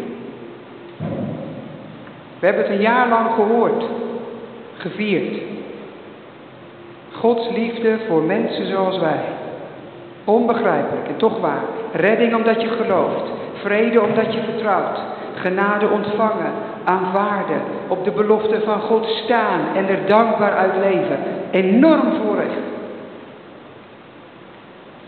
We 2.39 2.45
hebben 2.45 2.63
het 2.63 2.72
een 2.72 2.81
jaar 2.81 3.07
lang 3.07 3.34
gehoord, 3.34 3.84
gevierd. 4.78 5.42
Gods 7.12 7.50
liefde 7.50 8.00
voor 8.07 8.22
mensen 8.22 8.68
zoals 8.68 9.00
wij. 9.00 9.19
Onbegrijpelijk 10.24 11.07
en 11.07 11.18
toch 11.18 11.39
waar. 11.39 11.63
Redding 11.94 12.36
omdat 12.36 12.62
je 12.62 12.67
gelooft. 12.67 13.37
Vrede 13.61 14.01
omdat 14.01 14.33
je 14.33 14.41
vertrouwt. 14.41 14.99
Genade 15.35 15.87
ontvangen. 15.89 16.51
Aanvaarden. 16.83 17.61
Op 17.87 18.03
de 18.03 18.11
belofte 18.11 18.61
van 18.65 18.79
God 18.79 19.05
staan 19.05 19.59
en 19.75 19.87
er 19.87 20.05
dankbaar 20.05 20.55
uit 20.55 20.73
leven. 20.75 21.17
Enorm 21.51 22.13
voorrecht. 22.23 22.65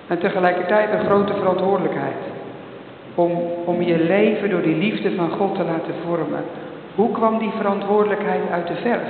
En 0.07 0.19
tegelijkertijd 0.19 0.93
een 0.93 1.05
grote 1.05 1.33
verantwoordelijkheid 1.33 2.15
om, 3.15 3.31
om 3.65 3.81
je 3.81 4.03
leven 4.03 4.49
door 4.49 4.61
die 4.61 4.75
liefde 4.75 5.15
van 5.15 5.29
God 5.29 5.55
te 5.55 5.63
laten 5.63 5.93
vormen. 6.05 6.43
Hoe 6.95 7.11
kwam 7.11 7.37
die 7.37 7.51
verantwoordelijkheid 7.57 8.41
uit 8.51 8.67
de 8.67 8.75
verf 8.75 9.07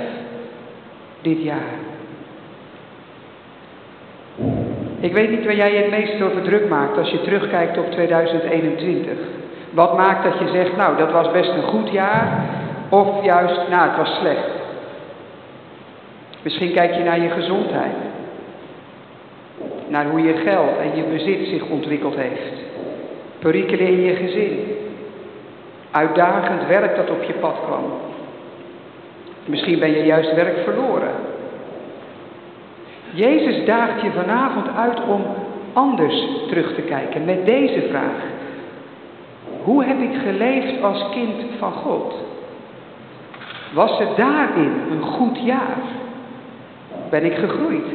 dit 1.20 1.42
jaar? 1.42 1.78
Ik 5.00 5.12
weet 5.12 5.30
niet 5.30 5.44
waar 5.44 5.54
jij 5.54 5.72
je 5.72 5.78
het 5.78 5.90
meest 5.90 6.22
over 6.22 6.42
druk 6.42 6.68
maakt 6.68 6.98
als 6.98 7.10
je 7.10 7.20
terugkijkt 7.20 7.78
op 7.78 7.90
2021. 7.90 9.12
Wat 9.70 9.96
maakt 9.96 10.24
dat 10.24 10.38
je 10.38 10.48
zegt, 10.48 10.76
nou 10.76 10.96
dat 10.96 11.12
was 11.12 11.30
best 11.30 11.50
een 11.50 11.62
goed 11.62 11.90
jaar, 11.90 12.44
of 12.88 13.24
juist, 13.24 13.68
nou 13.68 13.88
het 13.88 13.96
was 13.96 14.16
slecht. 14.20 14.48
Misschien 16.42 16.72
kijk 16.72 16.94
je 16.94 17.02
naar 17.02 17.20
je 17.20 17.30
gezondheid, 17.30 17.96
naar 19.88 20.06
hoe 20.06 20.20
je 20.20 20.34
geld 20.34 20.78
en 20.82 20.96
je 20.96 21.02
bezit 21.02 21.46
zich 21.46 21.68
ontwikkeld 21.68 22.16
heeft 22.16 22.68
perikelen 23.40 23.86
in 23.86 24.00
je 24.00 24.14
gezin, 24.14 24.76
uitdagend 25.90 26.66
werk 26.66 26.96
dat 26.96 27.10
op 27.10 27.22
je 27.22 27.32
pad 27.32 27.56
kwam. 27.66 27.84
Misschien 29.44 29.78
ben 29.78 29.90
je 29.90 30.04
juist 30.04 30.34
werk 30.34 30.58
verloren. 30.64 31.10
Jezus 33.12 33.64
daagt 33.64 34.02
je 34.02 34.10
vanavond 34.10 34.66
uit 34.76 35.00
om 35.04 35.24
anders 35.72 36.26
terug 36.48 36.74
te 36.74 36.82
kijken 36.82 37.24
met 37.24 37.46
deze 37.46 37.86
vraag. 37.88 38.22
Hoe 39.62 39.84
heb 39.84 40.00
ik 40.00 40.20
geleefd 40.24 40.82
als 40.82 41.04
kind 41.10 41.34
van 41.58 41.72
God? 41.72 42.14
Was 43.72 43.98
het 43.98 44.16
daarin 44.16 44.72
een 44.90 45.02
goed 45.02 45.38
jaar? 45.44 45.76
Ben 47.10 47.24
ik 47.24 47.34
gegroeid? 47.34 47.86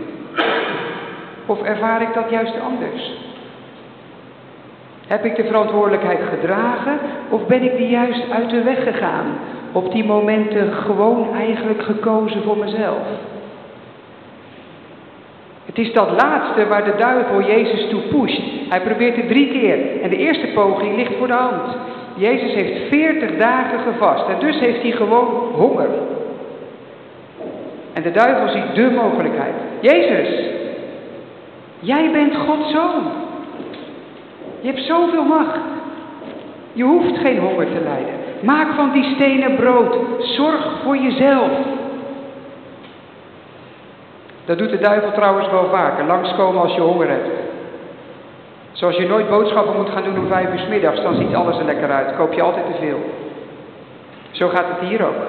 Of 1.45 1.63
ervaar 1.63 2.01
ik 2.01 2.13
dat 2.13 2.29
juist 2.29 2.53
anders? 2.59 3.13
Heb 5.07 5.25
ik 5.25 5.35
de 5.35 5.43
verantwoordelijkheid 5.43 6.19
gedragen 6.29 6.99
of 7.29 7.45
ben 7.45 7.63
ik 7.63 7.77
die 7.77 7.89
juist 7.89 8.31
uit 8.31 8.49
de 8.49 8.63
weg 8.63 8.83
gegaan? 8.83 9.25
Op 9.71 9.91
die 9.91 10.05
momenten 10.05 10.73
gewoon 10.73 11.35
eigenlijk 11.35 11.83
gekozen 11.83 12.43
voor 12.43 12.57
mezelf? 12.57 13.07
Het 15.65 15.77
is 15.77 15.93
dat 15.93 16.21
laatste 16.21 16.67
waar 16.67 16.83
de 16.83 16.95
duivel 16.97 17.41
Jezus 17.41 17.89
toe 17.89 18.01
pusht. 18.01 18.41
Hij 18.69 18.81
probeert 18.81 19.15
het 19.15 19.27
drie 19.27 19.47
keer 19.47 20.01
en 20.01 20.09
de 20.09 20.17
eerste 20.17 20.47
poging 20.47 20.95
ligt 20.95 21.13
voor 21.17 21.27
de 21.27 21.33
hand. 21.33 21.75
Jezus 22.15 22.53
heeft 22.53 22.87
veertig 22.89 23.37
dagen 23.37 23.79
gevast 23.79 24.27
en 24.27 24.39
dus 24.39 24.59
heeft 24.59 24.81
hij 24.81 24.91
gewoon 24.91 25.27
honger. 25.53 25.89
En 27.93 28.03
de 28.03 28.11
duivel 28.11 28.47
ziet 28.49 28.75
de 28.75 28.91
mogelijkheid. 28.91 29.53
Jezus, 29.81 30.39
jij 31.79 32.11
bent 32.11 32.35
Gods 32.35 32.71
zoon. 32.71 33.03
Je 34.61 34.67
hebt 34.67 34.83
zoveel 34.83 35.23
macht. 35.23 35.59
Je 36.73 36.83
hoeft 36.83 37.17
geen 37.17 37.39
honger 37.39 37.65
te 37.65 37.81
lijden. 37.83 38.13
Maak 38.41 38.73
van 38.73 38.91
die 38.91 39.15
stenen 39.15 39.55
brood. 39.55 39.97
Zorg 40.19 40.79
voor 40.83 40.97
jezelf. 40.97 41.49
Dat 44.45 44.57
doet 44.57 44.69
de 44.69 44.77
duivel 44.77 45.11
trouwens 45.11 45.49
wel 45.49 45.69
vaker. 45.71 46.05
Langskomen 46.05 46.61
als 46.61 46.75
je 46.75 46.81
honger 46.81 47.09
hebt. 47.09 47.29
Zoals 48.71 48.95
je 48.95 49.07
nooit 49.07 49.29
boodschappen 49.29 49.75
moet 49.75 49.89
gaan 49.89 50.03
doen 50.03 50.19
om 50.19 50.27
vijf 50.27 50.53
uur 50.53 50.59
s 50.59 50.67
middags, 50.67 51.01
dan 51.01 51.15
ziet 51.15 51.35
alles 51.35 51.57
er 51.57 51.65
lekker 51.65 51.91
uit. 51.91 52.15
Koop 52.15 52.33
je 52.33 52.41
altijd 52.41 52.65
te 52.65 52.77
veel. 52.79 52.99
Zo 54.31 54.47
gaat 54.47 54.65
het 54.67 54.89
hier 54.89 55.05
ook. 55.05 55.21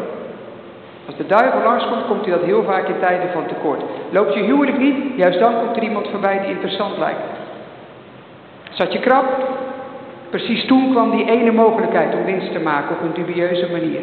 Als 1.06 1.16
de 1.16 1.26
duivel 1.26 1.62
langskomt, 1.62 2.06
komt 2.06 2.24
hij 2.24 2.34
dat 2.34 2.44
heel 2.44 2.62
vaak 2.62 2.88
in 2.88 2.98
tijden 3.00 3.30
van 3.32 3.46
tekort. 3.46 3.82
Loopt 4.10 4.34
je 4.34 4.42
huwelijk 4.42 4.78
niet, 4.78 4.96
juist 5.16 5.38
dan 5.38 5.54
komt 5.58 5.76
er 5.76 5.82
iemand 5.82 6.08
voorbij 6.08 6.40
die 6.40 6.50
interessant 6.50 6.98
lijkt. 6.98 7.20
Zat 8.70 8.92
je 8.92 8.98
krap? 8.98 9.24
Precies 10.30 10.66
toen 10.66 10.90
kwam 10.90 11.10
die 11.10 11.30
ene 11.30 11.52
mogelijkheid 11.52 12.14
om 12.14 12.24
winst 12.24 12.52
te 12.52 12.60
maken 12.60 12.96
op 12.96 13.02
een 13.02 13.24
dubieuze 13.24 13.70
manier. 13.70 14.00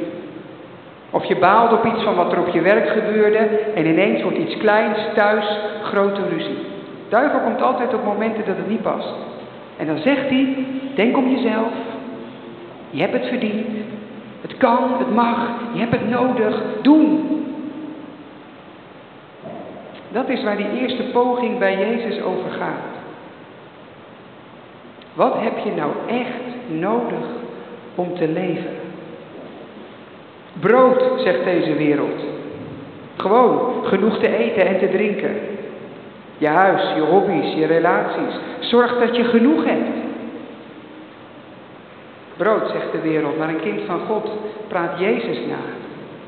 Of 1.13 1.25
je 1.25 1.35
baalde 1.35 1.75
op 1.75 1.85
iets 1.85 2.03
van 2.03 2.15
wat 2.15 2.31
er 2.31 2.39
op 2.39 2.47
je 2.47 2.61
werk 2.61 2.89
gebeurde 2.89 3.37
en 3.75 3.85
ineens 3.85 4.21
wordt 4.21 4.37
iets 4.37 4.57
kleins 4.57 4.97
thuis 5.15 5.59
grote 5.83 6.21
ruzie. 6.29 6.57
Duivel 7.09 7.39
komt 7.39 7.61
altijd 7.61 7.93
op 7.93 8.03
momenten 8.03 8.45
dat 8.45 8.57
het 8.57 8.67
niet 8.67 8.81
past. 8.81 9.13
En 9.77 9.87
dan 9.87 9.97
zegt 9.97 10.29
hij, 10.29 10.65
denk 10.95 11.17
om 11.17 11.29
jezelf, 11.29 11.71
je 12.89 13.01
hebt 13.01 13.13
het 13.13 13.25
verdiend, 13.25 13.67
het 14.41 14.57
kan, 14.57 14.97
het 14.97 15.13
mag, 15.13 15.37
je 15.73 15.79
hebt 15.79 15.91
het 15.91 16.09
nodig, 16.09 16.61
doen. 16.81 17.29
Dat 20.11 20.29
is 20.29 20.43
waar 20.43 20.57
die 20.57 20.79
eerste 20.79 21.03
poging 21.03 21.59
bij 21.59 21.77
Jezus 21.77 22.21
over 22.21 22.51
gaat. 22.51 22.93
Wat 25.13 25.35
heb 25.39 25.57
je 25.63 25.71
nou 25.71 25.91
echt 26.07 26.69
nodig 26.79 27.25
om 27.95 28.15
te 28.15 28.27
leven? 28.27 28.82
Brood, 30.59 31.03
zegt 31.17 31.43
deze 31.43 31.73
wereld. 31.73 32.21
Gewoon 33.15 33.85
genoeg 33.85 34.19
te 34.19 34.37
eten 34.37 34.65
en 34.65 34.79
te 34.79 34.89
drinken. 34.89 35.35
Je 36.37 36.47
huis, 36.47 36.93
je 36.95 37.01
hobby's, 37.01 37.53
je 37.53 37.65
relaties. 37.65 38.35
Zorg 38.59 38.99
dat 38.99 39.15
je 39.15 39.23
genoeg 39.23 39.65
hebt. 39.65 39.89
Brood, 42.37 42.69
zegt 42.69 42.91
de 42.91 43.01
wereld, 43.01 43.37
maar 43.37 43.49
een 43.49 43.61
kind 43.61 43.81
van 43.85 43.99
God 43.99 44.31
praat 44.67 44.99
Jezus 44.99 45.37
na. 45.37 45.59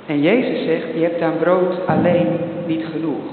En 0.06 0.22
Jezus 0.22 0.66
zegt, 0.66 0.94
je 0.94 1.02
hebt 1.02 1.22
aan 1.22 1.38
brood 1.40 1.88
alleen 1.88 2.40
niet 2.66 2.86
genoeg. 2.92 3.24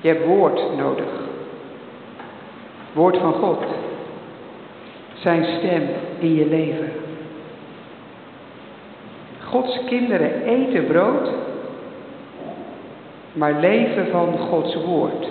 Je 0.00 0.08
hebt 0.08 0.26
woord 0.26 0.76
nodig. 0.76 1.10
Woord 2.92 3.18
van 3.18 3.32
God. 3.32 3.64
Zijn 5.14 5.44
stem 5.44 5.82
in 6.18 6.34
je 6.34 6.46
leven. 6.46 7.01
Gods 9.52 9.80
kinderen 9.86 10.42
eten 10.42 10.86
brood, 10.86 11.30
maar 13.32 13.60
leven 13.60 14.06
van 14.10 14.38
Gods 14.38 14.76
woord. 14.84 15.28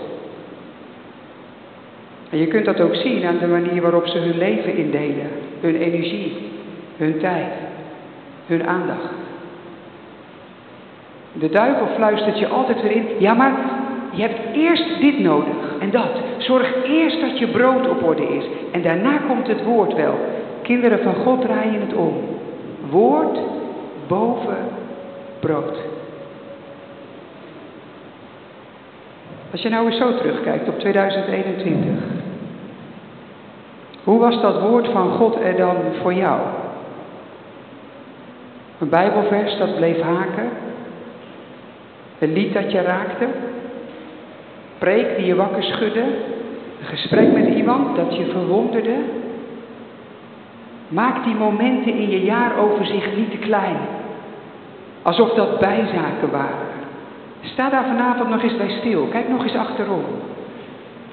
En 2.29 2.37
je 2.37 2.47
kunt 2.47 2.65
dat 2.65 2.81
ook 2.81 2.95
zien 2.95 3.25
aan 3.25 3.37
de 3.37 3.47
manier 3.47 3.81
waarop 3.81 4.07
ze 4.07 4.17
hun 4.17 4.37
leven 4.37 4.75
indelen, 4.75 5.29
hun 5.61 5.75
energie, 5.75 6.37
hun 6.97 7.19
tijd, 7.19 7.53
hun 8.45 8.67
aandacht. 8.67 9.13
De 11.33 11.49
duivel 11.49 11.87
fluistert 11.95 12.39
je 12.39 12.47
altijd 12.47 12.81
weer 12.81 12.91
in, 12.91 13.07
ja 13.19 13.33
maar 13.33 13.53
je 14.11 14.21
hebt 14.21 14.55
eerst 14.55 14.99
dit 14.99 15.19
nodig 15.19 15.55
en 15.79 15.91
dat. 15.91 16.11
Zorg 16.37 16.85
eerst 16.85 17.21
dat 17.21 17.39
je 17.39 17.47
brood 17.47 17.89
op 17.89 18.03
orde 18.03 18.27
is 18.27 18.45
en 18.71 18.81
daarna 18.81 19.17
komt 19.17 19.47
het 19.47 19.63
woord 19.63 19.93
wel. 19.93 20.15
Kinderen 20.61 20.99
van 20.99 21.15
God 21.15 21.41
draaien 21.41 21.81
het 21.81 21.93
om. 21.93 22.13
Woord 22.89 23.39
boven 24.11 24.57
brood. 25.39 25.77
Als 29.51 29.61
je 29.61 29.69
nou 29.69 29.85
eens 29.85 29.97
zo 29.97 30.15
terugkijkt 30.15 30.67
op 30.67 30.79
2021. 30.79 32.03
Hoe 34.03 34.19
was 34.19 34.41
dat 34.41 34.61
woord 34.61 34.87
van 34.87 35.11
God 35.11 35.35
er 35.35 35.55
dan 35.57 35.75
voor 36.01 36.13
jou? 36.13 36.39
Een 38.79 38.89
Bijbelvers 38.89 39.57
dat 39.57 39.75
bleef 39.75 40.01
haken? 40.01 40.49
Een 42.19 42.33
lied 42.33 42.53
dat 42.53 42.71
je 42.71 42.81
raakte? 42.81 43.27
Preek 44.77 45.15
die 45.15 45.25
je 45.25 45.35
wakker 45.35 45.63
schudde? 45.63 46.03
Een 46.79 46.85
gesprek 46.85 47.31
met 47.33 47.47
iemand 47.47 47.95
dat 47.95 48.15
je 48.15 48.25
verwonderde? 48.25 48.95
Maak 50.87 51.23
die 51.23 51.35
momenten 51.35 51.93
in 51.93 52.09
je 52.09 52.23
jaaroverzicht 52.23 53.15
niet 53.15 53.31
te 53.31 53.37
klein. 53.37 53.77
Alsof 55.01 55.33
dat 55.33 55.59
bijzaken 55.59 56.31
waren. 56.31 56.69
Sta 57.41 57.69
daar 57.69 57.85
vanavond 57.85 58.29
nog 58.29 58.43
eens 58.43 58.57
bij 58.57 58.69
stil. 58.69 59.07
Kijk 59.11 59.29
nog 59.29 59.43
eens 59.43 59.55
achterom. 59.55 60.03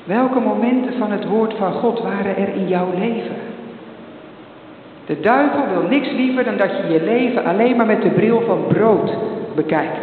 Welke 0.04 0.40
momenten 0.40 0.98
van 0.98 1.10
het 1.10 1.28
woord 1.28 1.54
van 1.54 1.72
God 1.72 2.00
waren 2.00 2.36
er 2.36 2.48
in 2.54 2.68
jouw 2.68 2.88
leven? 2.98 3.36
De 5.06 5.20
duivel 5.20 5.62
wil 5.72 5.88
niks 5.88 6.10
liever 6.10 6.44
dan 6.44 6.56
dat 6.56 6.70
je 6.70 6.92
je 6.92 7.02
leven 7.02 7.44
alleen 7.44 7.76
maar 7.76 7.86
met 7.86 8.02
de 8.02 8.10
bril 8.10 8.42
van 8.46 8.66
brood 8.66 9.10
bekijkt. 9.54 9.98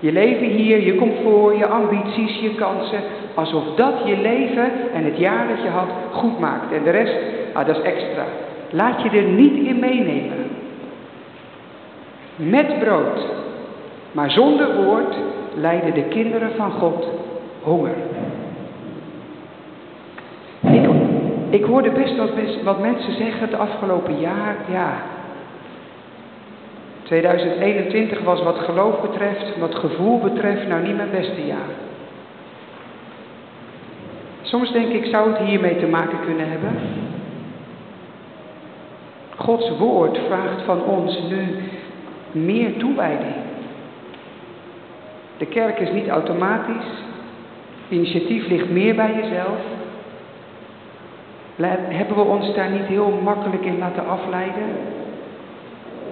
Je 0.00 0.12
leven 0.12 0.46
hier, 0.46 0.80
je 0.80 0.94
comfort, 0.94 1.58
je 1.58 1.66
ambities, 1.66 2.40
je 2.40 2.54
kansen, 2.54 3.00
alsof 3.34 3.64
dat 3.76 3.94
je 4.04 4.16
leven 4.16 4.70
en 4.94 5.04
het 5.04 5.18
jaar 5.18 5.48
dat 5.48 5.62
je 5.62 5.68
had 5.68 5.88
goed 6.10 6.38
maakt. 6.38 6.72
En 6.72 6.82
de 6.84 6.90
rest, 6.90 7.14
ah, 7.52 7.66
dat 7.66 7.76
is 7.76 7.82
extra. 7.82 8.24
Laat 8.70 9.02
je 9.02 9.10
er 9.10 9.24
niet 9.24 9.66
in 9.66 9.78
meenemen. 9.78 10.45
Met 12.36 12.78
brood, 12.78 13.26
maar 14.12 14.30
zonder 14.30 14.84
woord 14.84 15.16
lijden 15.54 15.94
de 15.94 16.04
kinderen 16.04 16.50
van 16.56 16.70
God 16.70 17.06
honger. 17.62 17.94
Ik, 20.60 20.88
ik 21.50 21.64
hoorde 21.64 21.90
best 21.90 22.16
wat, 22.16 22.30
wat 22.64 22.80
mensen 22.80 23.16
zeggen 23.16 23.40
het 23.40 23.58
afgelopen 23.58 24.20
jaar. 24.20 24.56
Ja, 24.70 25.02
2021 27.02 28.22
was 28.22 28.42
wat 28.42 28.58
geloof 28.58 29.00
betreft, 29.00 29.58
wat 29.58 29.74
gevoel 29.74 30.20
betreft, 30.20 30.68
nou 30.68 30.82
niet 30.82 30.96
mijn 30.96 31.10
beste 31.10 31.46
jaar. 31.46 31.74
Soms 34.42 34.72
denk 34.72 34.92
ik, 34.92 35.04
zou 35.04 35.32
het 35.32 35.38
hiermee 35.38 35.76
te 35.76 35.86
maken 35.86 36.18
kunnen 36.26 36.50
hebben? 36.50 36.70
Gods 39.36 39.78
woord 39.78 40.18
vraagt 40.28 40.62
van 40.64 40.84
ons 40.84 41.20
nu 41.28 41.46
meer 42.32 42.76
toewijding. 42.76 43.34
De 45.36 45.46
kerk 45.46 45.78
is 45.78 45.92
niet 45.92 46.08
automatisch. 46.08 47.04
Initiatief 47.88 48.48
ligt 48.48 48.70
meer 48.70 48.94
bij 48.94 49.14
jezelf. 49.14 49.58
Hebben 51.88 52.16
we 52.16 52.22
ons 52.22 52.54
daar 52.54 52.70
niet 52.70 52.86
heel 52.86 53.20
makkelijk 53.22 53.64
in 53.64 53.78
laten 53.78 54.06
afleiden? 54.06 54.64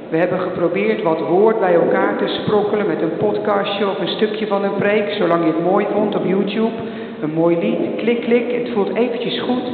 We 0.09 0.17
hebben 0.17 0.41
geprobeerd 0.41 1.03
wat 1.03 1.21
woord 1.21 1.61
bij 1.61 1.75
elkaar 1.75 2.17
te 2.17 2.41
sprokkelen 2.43 2.87
met 2.87 3.03
een 3.03 3.17
podcastje 3.17 3.89
of 3.89 3.99
een 3.99 4.09
stukje 4.09 4.47
van 4.47 4.65
een 4.65 4.75
preek, 4.75 5.13
zolang 5.13 5.45
je 5.45 5.53
het 5.53 5.63
mooi 5.63 5.87
vond 5.93 6.17
op 6.17 6.25
YouTube. 6.27 6.73
Een 7.21 7.33
mooi 7.33 7.59
lied, 7.59 7.97
klik, 7.97 8.21
klik, 8.21 8.53
het 8.53 8.71
voelt 8.75 8.95
eventjes 8.95 9.41
goed. 9.41 9.71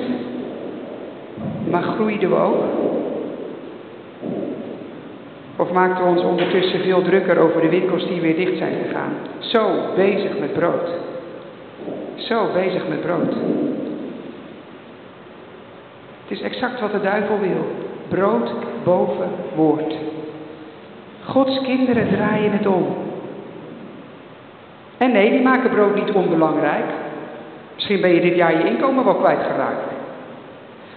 Maar 1.71 1.83
groeiden 1.83 2.31
we 2.31 2.37
ook? 2.37 2.90
Of 5.71 5.77
maakten 5.77 6.05
we 6.05 6.11
ons 6.11 6.23
ondertussen 6.23 6.81
veel 6.81 7.03
drukker 7.03 7.39
over 7.39 7.61
de 7.61 7.69
winkels 7.69 8.07
die 8.07 8.21
weer 8.21 8.37
dicht 8.37 8.59
zijn 8.59 8.75
gegaan? 8.87 9.13
Zo 9.39 9.71
bezig 9.97 10.39
met 10.39 10.53
brood. 10.53 10.89
Zo 12.15 12.49
bezig 12.53 12.89
met 12.89 13.01
brood. 13.01 13.35
Het 16.23 16.39
is 16.39 16.41
exact 16.41 16.81
wat 16.81 16.93
de 16.93 17.01
duivel 17.01 17.39
wil. 17.39 17.67
Brood 18.09 18.53
boven 18.85 19.29
woord. 19.55 19.95
Gods 21.25 21.61
kinderen 21.61 22.09
draaien 22.09 22.53
het 22.53 22.67
om. 22.67 22.87
En 24.99 25.13
nee, 25.13 25.31
die 25.31 25.43
maken 25.43 25.71
brood 25.71 25.95
niet 25.95 26.13
onbelangrijk. 26.13 26.87
Misschien 27.75 28.01
ben 28.01 28.15
je 28.15 28.21
dit 28.21 28.37
jaar 28.37 28.59
je 28.59 28.71
inkomen 28.71 29.05
wel 29.05 29.15
kwijtgeraakt. 29.15 29.93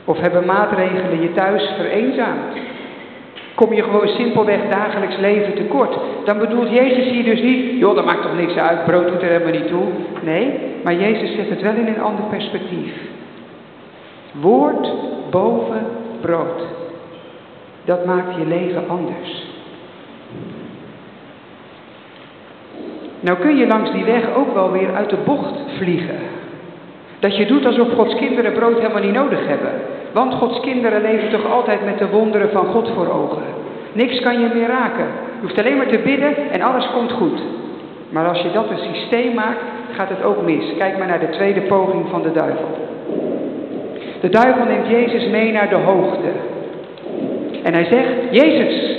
Of 0.06 0.20
hebben 0.20 0.46
maatregelen 0.46 1.22
je 1.22 1.34
thuis 1.34 1.72
vereenzaamd. 1.78 2.72
Kom 3.56 3.74
je 3.74 3.84
gewoon 3.84 4.08
simpelweg 4.08 4.60
dagelijks 4.70 5.18
leven 5.18 5.54
tekort. 5.54 5.98
Dan 6.26 6.38
bedoelt 6.38 6.70
Jezus 6.70 7.12
hier 7.12 7.24
dus 7.24 7.42
niet, 7.42 7.80
joh, 7.80 7.96
dat 7.96 8.06
maakt 8.06 8.22
toch 8.22 8.36
niks 8.36 8.56
uit, 8.56 8.86
brood 8.86 9.08
doet 9.08 9.22
er 9.22 9.28
helemaal 9.28 9.60
niet 9.60 9.68
toe. 9.68 9.86
Nee, 10.22 10.60
maar 10.84 10.94
Jezus 10.94 11.36
zet 11.36 11.50
het 11.50 11.62
wel 11.62 11.74
in 11.74 11.88
een 11.88 12.02
ander 12.02 12.26
perspectief. 12.26 12.94
Woord 14.32 14.92
boven 15.30 15.86
brood. 16.22 16.62
Dat 17.86 18.06
maakt 18.06 18.36
je 18.36 18.46
leven 18.46 18.84
anders. 18.90 19.52
Nou 23.20 23.38
kun 23.38 23.58
je 23.58 23.68
langs 23.68 23.92
die 23.92 24.04
weg 24.04 24.36
ook 24.36 24.54
wel 24.54 24.72
weer 24.72 24.94
uit 24.96 25.10
de 25.10 25.18
bocht 25.26 25.54
vliegen. 25.78 26.18
Dat 27.20 27.38
je 27.38 27.46
doet 27.46 27.66
alsof 27.66 27.94
Gods 27.94 28.16
kinderen 28.16 28.54
brood 28.54 28.80
helemaal 28.80 29.02
niet 29.02 29.14
nodig 29.14 29.48
hebben. 29.48 29.72
Want 30.14 30.34
Gods 30.34 30.60
kinderen 30.60 31.02
leven 31.02 31.30
toch 31.30 31.52
altijd 31.52 31.86
met 31.86 31.98
de 31.98 32.10
wonderen 32.10 32.50
van 32.52 32.66
God 32.66 32.90
voor 32.96 33.08
ogen. 33.08 33.44
Niks 33.94 34.20
kan 34.20 34.40
je 34.40 34.50
meer 34.54 34.68
raken. 34.68 35.06
Je 35.40 35.42
hoeft 35.42 35.60
alleen 35.60 35.78
maar 35.78 35.88
te 35.88 36.00
bidden 36.00 36.52
en 36.52 36.62
alles 36.62 36.90
komt 36.94 37.12
goed. 37.12 37.42
Maar 38.10 38.28
als 38.28 38.42
je 38.42 38.52
dat 38.52 38.70
een 38.70 38.94
systeem 38.94 39.34
maakt, 39.34 39.62
gaat 39.92 40.10
het 40.10 40.24
ook 40.24 40.42
mis. 40.42 40.66
Kijk 40.78 40.98
maar 40.98 41.08
naar 41.08 41.20
de 41.20 41.30
tweede 41.30 41.62
poging 41.62 42.06
van 42.10 42.22
de 42.22 42.32
duivel. 42.32 42.68
De 44.22 44.30
duivel 44.30 44.66
neemt 44.66 44.88
Jezus 44.88 45.28
mee 45.28 45.52
naar 45.52 45.70
de 45.70 45.76
hoogte. 45.76 46.32
En 47.64 47.74
hij 47.74 47.86
zegt, 47.86 48.14
Jezus, 48.32 48.98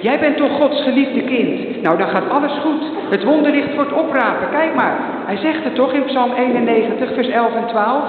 jij 0.00 0.18
bent 0.18 0.36
toch 0.36 0.52
Gods 0.60 0.82
geliefde 0.82 1.22
kind? 1.22 1.82
Nou, 1.82 1.98
dan 1.98 2.08
gaat 2.08 2.30
alles 2.30 2.52
goed. 2.52 2.82
Het 3.10 3.24
wonderlicht 3.24 3.74
wordt 3.74 3.92
oprapen. 3.92 4.48
Kijk 4.50 4.74
maar. 4.74 4.96
Hij 5.26 5.36
zegt 5.36 5.64
het 5.64 5.74
toch 5.74 5.92
in 5.92 6.04
Psalm 6.04 6.32
91, 6.32 7.14
vers 7.14 7.28
11 7.28 7.54
en 7.54 7.66
12? 7.66 8.04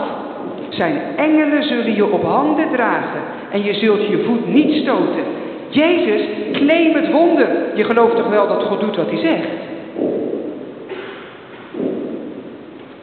Zijn 0.71 1.01
engelen 1.15 1.63
zullen 1.63 1.95
je 1.95 2.11
op 2.11 2.23
handen 2.23 2.69
dragen 2.71 3.21
en 3.51 3.63
je 3.63 3.73
zult 3.73 4.07
je 4.07 4.23
voet 4.25 4.47
niet 4.47 4.81
stoten. 4.81 5.23
Jezus, 5.69 6.21
claim 6.51 6.95
het 6.95 7.11
wonder. 7.11 7.47
Je 7.75 7.83
gelooft 7.83 8.15
toch 8.15 8.29
wel 8.29 8.47
dat 8.47 8.63
God 8.63 8.79
doet 8.79 8.95
wat 8.95 9.09
hij 9.09 9.19
zegt? 9.19 9.47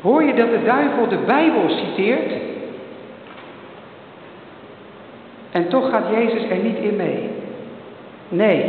Hoor 0.01 0.25
je 0.25 0.35
dat 0.35 0.51
de 0.51 0.65
duivel 0.65 1.09
de 1.09 1.19
Bijbel 1.27 1.69
citeert? 1.69 2.33
En 5.51 5.69
toch 5.69 5.91
gaat 5.91 6.05
Jezus 6.11 6.51
er 6.51 6.57
niet 6.63 6.79
in 6.79 6.97
mee. 6.97 7.31
Nee, 8.29 8.65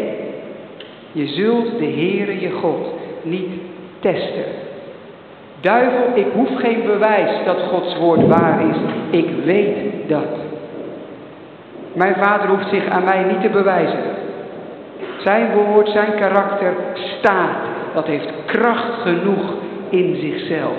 je 1.11 1.27
zult 1.27 1.79
de 1.79 1.85
Heere 1.85 2.39
je 2.39 2.51
God 2.51 2.87
niet 3.21 3.49
testen. 3.99 4.45
Duivel, 5.61 6.11
ik 6.13 6.25
hoef 6.33 6.49
geen 6.55 6.83
bewijs 6.85 7.45
dat 7.45 7.57
Gods 7.61 7.97
woord 7.97 8.27
waar 8.27 8.61
is. 8.69 8.77
Ik 9.09 9.29
weet 9.45 9.77
dat. 10.07 10.37
Mijn 11.93 12.15
vader 12.15 12.47
hoeft 12.47 12.69
zich 12.69 12.89
aan 12.89 13.03
mij 13.03 13.23
niet 13.23 13.41
te 13.41 13.49
bewijzen. 13.49 13.99
Zijn 15.17 15.51
woord, 15.53 15.89
zijn 15.89 16.15
karakter 16.15 16.73
staat. 17.17 17.57
Dat 17.93 18.05
heeft 18.05 18.29
kracht 18.45 19.01
genoeg 19.01 19.53
in 19.89 20.15
zichzelf. 20.15 20.77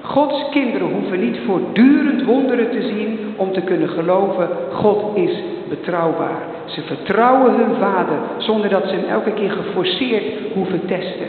Gods 0.00 0.48
kinderen 0.50 0.88
hoeven 0.92 1.20
niet 1.20 1.38
voortdurend 1.46 2.24
wonderen 2.24 2.70
te 2.70 2.82
zien 2.82 3.34
om 3.36 3.52
te 3.52 3.60
kunnen 3.60 3.88
geloven, 3.88 4.48
God 4.72 5.16
is 5.16 5.42
betrouwbaar. 5.68 6.53
Ze 6.64 6.82
vertrouwen 6.82 7.54
hun 7.54 7.74
vader 7.80 8.16
zonder 8.36 8.70
dat 8.70 8.88
ze 8.88 8.94
hem 8.94 9.08
elke 9.10 9.30
keer 9.32 9.50
geforceerd 9.50 10.24
hoeven 10.54 10.86
testen. 10.86 11.26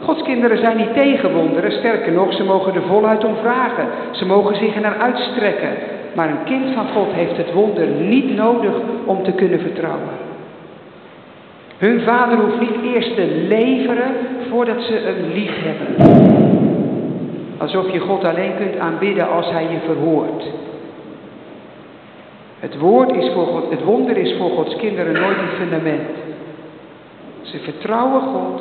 Gods 0.00 0.22
kinderen 0.22 0.58
zijn 0.58 0.76
niet 0.76 0.94
tegen 0.94 1.34
wonderen, 1.34 1.72
sterker 1.72 2.12
nog, 2.12 2.32
ze 2.32 2.44
mogen 2.44 2.74
er 2.74 2.82
voluit 2.82 3.24
om 3.24 3.36
vragen. 3.42 3.86
Ze 4.10 4.26
mogen 4.26 4.56
zich 4.56 4.74
er 4.74 4.80
naar 4.80 4.98
uitstrekken. 4.98 5.70
Maar 6.14 6.28
een 6.28 6.44
kind 6.44 6.74
van 6.74 6.86
God 6.88 7.12
heeft 7.12 7.36
het 7.36 7.52
wonder 7.52 7.86
niet 7.86 8.36
nodig 8.36 8.72
om 9.04 9.22
te 9.22 9.32
kunnen 9.32 9.60
vertrouwen. 9.60 10.26
Hun 11.78 12.00
vader 12.00 12.38
hoeft 12.38 12.60
niet 12.60 12.94
eerst 12.94 13.14
te 13.14 13.44
leveren 13.48 14.10
voordat 14.50 14.82
ze 14.82 14.92
hem 14.92 15.32
lief 15.32 15.52
hebben. 15.54 16.16
Alsof 17.58 17.90
je 17.92 17.98
God 17.98 18.24
alleen 18.24 18.56
kunt 18.56 18.78
aanbidden 18.78 19.30
als 19.30 19.50
hij 19.50 19.62
je 19.62 19.78
verhoort. 19.86 20.44
Het, 22.58 22.78
woord 22.78 23.16
is 23.16 23.32
voor 23.32 23.46
God, 23.46 23.70
het 23.70 23.84
wonder 23.84 24.16
is 24.16 24.36
voor 24.38 24.50
Gods 24.50 24.76
kinderen 24.76 25.12
nooit 25.12 25.38
een 25.38 25.56
fundament. 25.58 26.08
Ze 27.42 27.58
vertrouwen 27.58 28.22
God 28.22 28.60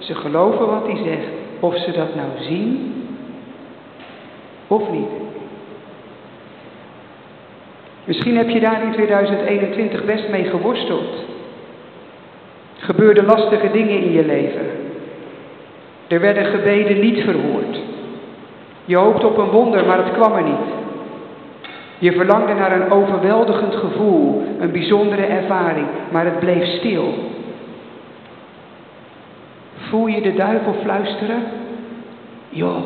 ze 0.00 0.14
geloven 0.14 0.66
wat 0.66 0.86
hij 0.86 0.96
zegt, 1.04 1.28
of 1.60 1.76
ze 1.76 1.90
dat 1.90 2.14
nou 2.14 2.28
zien 2.38 2.94
of 4.66 4.90
niet. 4.90 5.08
Misschien 8.04 8.36
heb 8.36 8.48
je 8.48 8.60
daar 8.60 8.82
in 8.82 8.92
2021 8.92 10.04
best 10.04 10.28
mee 10.28 10.44
geworsteld. 10.44 11.24
Gebeurden 12.78 13.24
lastige 13.24 13.70
dingen 13.70 14.02
in 14.02 14.12
je 14.12 14.24
leven. 14.24 14.66
Er 16.08 16.20
werden 16.20 16.44
gebeden 16.44 17.00
niet 17.00 17.24
verhoord. 17.24 17.80
Je 18.84 18.96
hoopte 18.96 19.26
op 19.26 19.38
een 19.38 19.50
wonder, 19.50 19.86
maar 19.86 20.04
het 20.04 20.12
kwam 20.12 20.32
er 20.32 20.42
niet. 20.42 20.79
Je 22.00 22.12
verlangde 22.12 22.54
naar 22.54 22.72
een 22.72 22.90
overweldigend 22.90 23.74
gevoel, 23.74 24.42
een 24.60 24.72
bijzondere 24.72 25.26
ervaring, 25.26 25.86
maar 26.10 26.24
het 26.24 26.38
bleef 26.38 26.64
stil. 26.64 27.14
Voel 29.76 30.06
je 30.06 30.20
de 30.20 30.34
duivel 30.34 30.74
fluisteren? 30.82 31.42
Joh, 32.48 32.84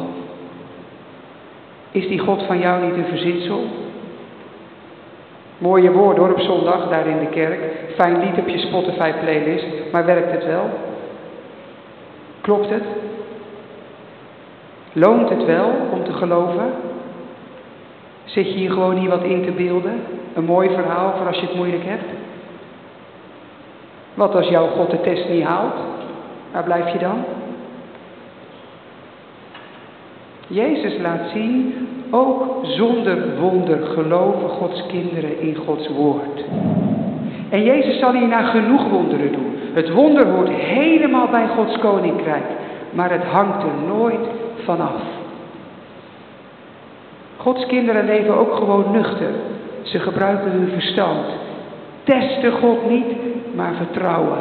is 1.91 2.09
die 2.09 2.19
God 2.19 2.43
van 2.43 2.59
jou 2.59 2.85
niet 2.85 2.97
een 2.97 3.09
verzinsel? 3.09 3.65
Mooie 5.59 5.93
woorden 5.93 6.25
hoor 6.25 6.33
op 6.33 6.41
zondag 6.41 6.89
daar 6.89 7.07
in 7.07 7.19
de 7.19 7.29
kerk. 7.29 7.61
Fijn 7.97 8.19
lied 8.19 8.39
op 8.39 8.49
je 8.49 8.59
Spotify 8.59 9.13
playlist, 9.13 9.67
maar 9.93 10.07
werkt 10.07 10.31
het 10.31 10.47
wel? 10.47 10.71
Klopt 12.41 12.71
het? 12.71 12.85
Loont 14.93 15.29
het 15.29 15.45
wel 15.45 15.71
om 15.93 16.05
te 16.05 16.13
geloven? 16.13 16.84
Zit 18.25 18.47
je 18.47 18.59
hier 18.59 18.71
gewoon 18.71 19.01
niet 19.01 19.09
wat 19.09 19.23
in 19.23 19.45
te 19.45 19.51
beelden? 19.51 20.01
Een 20.35 20.45
mooi 20.45 20.69
verhaal 20.69 21.15
voor 21.17 21.27
als 21.27 21.41
je 21.41 21.47
het 21.47 21.57
moeilijk 21.57 21.85
hebt? 21.85 22.05
Wat 24.15 24.35
als 24.35 24.49
jouw 24.49 24.67
God 24.67 24.91
de 24.91 25.01
test 25.01 25.29
niet 25.29 25.45
haalt? 25.45 25.75
Waar 26.53 26.65
blijf 26.65 26.93
je 26.93 26.99
dan? 26.99 27.25
Jezus 30.47 30.99
laat 31.01 31.29
zien, 31.33 31.75
ook 32.11 32.59
zonder 32.63 33.39
wonder 33.41 33.87
geloven 33.87 34.49
Gods 34.49 34.87
kinderen 34.87 35.41
in 35.41 35.55
Gods 35.55 35.89
woord. 35.89 36.45
En 37.49 37.63
Jezus 37.63 37.99
zal 37.99 38.13
hierna 38.13 38.43
genoeg 38.43 38.89
wonderen 38.89 39.33
doen. 39.33 39.53
Het 39.73 39.93
wonder 39.93 40.27
hoort 40.27 40.49
helemaal 40.49 41.29
bij 41.29 41.47
Gods 41.47 41.79
koninkrijk, 41.79 42.45
maar 42.91 43.11
het 43.11 43.25
hangt 43.25 43.63
er 43.63 43.87
nooit 43.87 44.29
vanaf. 44.65 45.03
Gods 47.45 47.67
kinderen 47.67 48.05
leven 48.05 48.39
ook 48.39 48.55
gewoon 48.55 48.91
nuchter. 48.91 49.31
Ze 49.83 49.99
gebruiken 49.99 50.51
hun 50.51 50.69
verstand. 50.69 51.27
Testen 52.05 52.53
God 52.53 52.91
niet, 52.91 53.07
maar 53.55 53.75
vertrouwen 53.75 54.39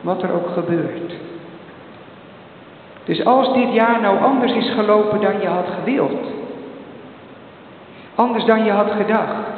wat 0.00 0.22
er 0.22 0.32
ook 0.32 0.48
gebeurt. 0.48 1.14
Dus 3.04 3.24
als 3.24 3.54
dit 3.54 3.72
jaar 3.72 4.00
nou 4.00 4.18
anders 4.18 4.52
is 4.52 4.70
gelopen 4.70 5.20
dan 5.20 5.40
je 5.40 5.46
had 5.46 5.66
gewild, 5.78 6.26
anders 8.14 8.44
dan 8.44 8.64
je 8.64 8.70
had 8.70 8.90
gedacht, 8.90 9.48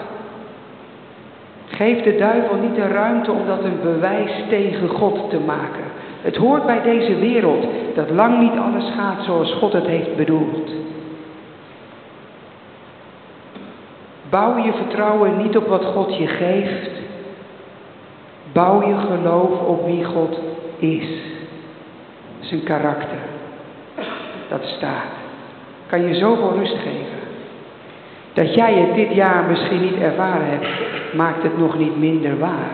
geef 1.66 2.02
de 2.02 2.16
duivel 2.16 2.56
niet 2.56 2.74
de 2.74 2.86
ruimte 2.86 3.32
om 3.32 3.46
dat 3.46 3.64
een 3.64 3.80
bewijs 3.82 4.32
tegen 4.48 4.88
God 4.88 5.30
te 5.30 5.40
maken. 5.40 5.84
Het 6.22 6.36
hoort 6.36 6.66
bij 6.66 6.82
deze 6.82 7.14
wereld 7.14 7.64
dat 7.94 8.10
lang 8.10 8.40
niet 8.40 8.58
alles 8.58 8.92
gaat 8.96 9.24
zoals 9.24 9.52
God 9.52 9.72
het 9.72 9.86
heeft 9.86 10.16
bedoeld. 10.16 10.85
Bouw 14.30 14.56
je 14.56 14.72
vertrouwen 14.72 15.36
niet 15.36 15.56
op 15.56 15.66
wat 15.66 15.84
God 15.84 16.16
je 16.16 16.26
geeft, 16.26 16.90
Bouw 18.56 18.86
je 18.86 18.94
geloof 18.94 19.60
op 19.60 19.86
wie 19.86 20.04
God 20.04 20.38
is. 20.78 21.06
Zijn 22.40 22.62
karakter. 22.62 23.18
Dat 24.48 24.64
staat. 24.64 25.12
Kan 25.86 26.08
je 26.08 26.14
zoveel 26.14 26.52
rust 26.58 26.76
geven. 26.76 27.18
Dat 28.32 28.54
jij 28.54 28.74
het 28.74 28.94
dit 28.94 29.14
jaar 29.14 29.44
misschien 29.44 29.80
niet 29.80 29.96
ervaren 29.96 30.48
hebt, 30.48 30.66
maakt 31.14 31.42
het 31.42 31.58
nog 31.58 31.78
niet 31.78 31.98
minder 31.98 32.38
waar. 32.38 32.72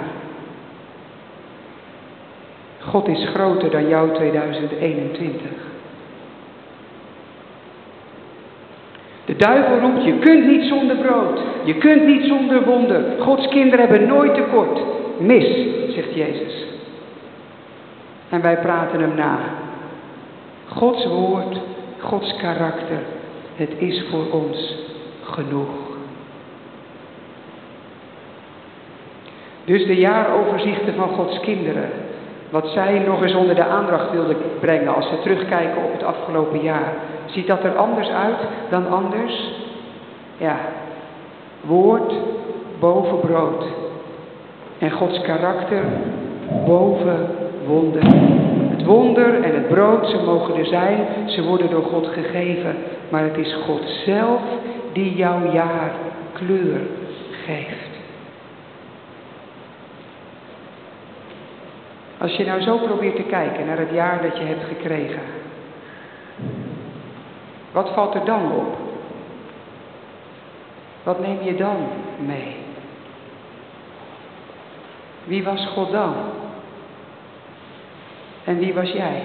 God 2.79 3.09
is 3.09 3.29
groter 3.35 3.71
dan 3.71 3.88
jouw 3.88 4.12
2021. 4.12 5.41
De 9.33 9.38
duivel 9.38 9.79
roept, 9.79 10.05
je 10.05 10.18
kunt 10.18 10.47
niet 10.47 10.64
zonder 10.64 10.97
brood. 10.97 11.40
Je 11.64 11.75
kunt 11.75 12.07
niet 12.07 12.25
zonder 12.25 12.64
wonder. 12.64 13.05
Gods 13.18 13.49
kinderen 13.49 13.88
hebben 13.88 14.09
nooit 14.09 14.35
tekort 14.35 14.81
mis, 15.18 15.66
zegt 15.95 16.14
Jezus. 16.14 16.66
En 18.29 18.40
wij 18.40 18.59
praten 18.59 19.01
hem 19.01 19.14
na. 19.14 19.38
Gods 20.68 21.07
woord, 21.07 21.61
Gods 21.99 22.37
karakter, 22.37 22.99
het 23.57 23.71
is 23.77 24.05
voor 24.11 24.31
ons 24.31 24.77
genoeg. 25.23 25.71
Dus 29.64 29.87
de 29.87 29.97
jaaroverzichten 29.97 30.95
van 30.95 31.09
Gods 31.09 31.40
kinderen. 31.40 31.90
Wat 32.53 32.69
zij 32.69 32.99
nog 32.99 33.23
eens 33.23 33.35
onder 33.35 33.55
de 33.55 33.65
aandacht 33.65 34.11
wilden 34.11 34.37
brengen 34.61 34.95
als 34.95 35.09
ze 35.09 35.21
terugkijken 35.23 35.85
op 35.85 35.93
het 35.93 36.03
afgelopen 36.03 36.61
jaar. 36.61 36.93
Ziet 37.25 37.47
dat 37.47 37.65
er 37.65 37.77
anders 37.77 38.09
uit 38.09 38.37
dan 38.71 38.88
anders? 38.91 39.51
Ja, 40.37 40.57
woord 41.61 42.12
boven 42.79 43.21
brood. 43.21 43.65
En 44.79 44.91
Gods 44.91 45.21
karakter 45.21 45.83
boven 46.67 47.27
wonder. 47.67 48.03
Het 48.71 48.85
wonder 48.85 49.43
en 49.43 49.55
het 49.55 49.69
brood, 49.69 50.07
ze 50.07 50.23
mogen 50.25 50.55
er 50.55 50.67
zijn, 50.67 51.07
ze 51.27 51.43
worden 51.43 51.71
door 51.71 51.85
God 51.85 52.07
gegeven. 52.07 52.77
Maar 53.09 53.23
het 53.23 53.37
is 53.37 53.55
God 53.67 53.83
zelf 54.05 54.41
die 54.93 55.15
jouw 55.15 55.53
jaar 55.53 55.93
kleur 56.33 56.81
geeft. 57.45 57.91
Als 62.22 62.37
je 62.37 62.44
nou 62.44 62.61
zo 62.61 62.78
probeert 62.78 63.16
te 63.16 63.22
kijken 63.22 63.66
naar 63.66 63.78
het 63.78 63.90
jaar 63.90 64.22
dat 64.22 64.37
je 64.38 64.44
hebt 64.44 64.64
gekregen, 64.64 65.22
wat 67.72 67.90
valt 67.94 68.14
er 68.14 68.24
dan 68.24 68.52
op? 68.52 68.76
Wat 71.02 71.20
neem 71.20 71.42
je 71.42 71.54
dan 71.54 71.76
mee? 72.26 72.56
Wie 75.24 75.44
was 75.44 75.66
God 75.66 75.90
dan? 75.90 76.14
En 78.44 78.58
wie 78.58 78.74
was 78.74 78.90
jij? 78.90 79.22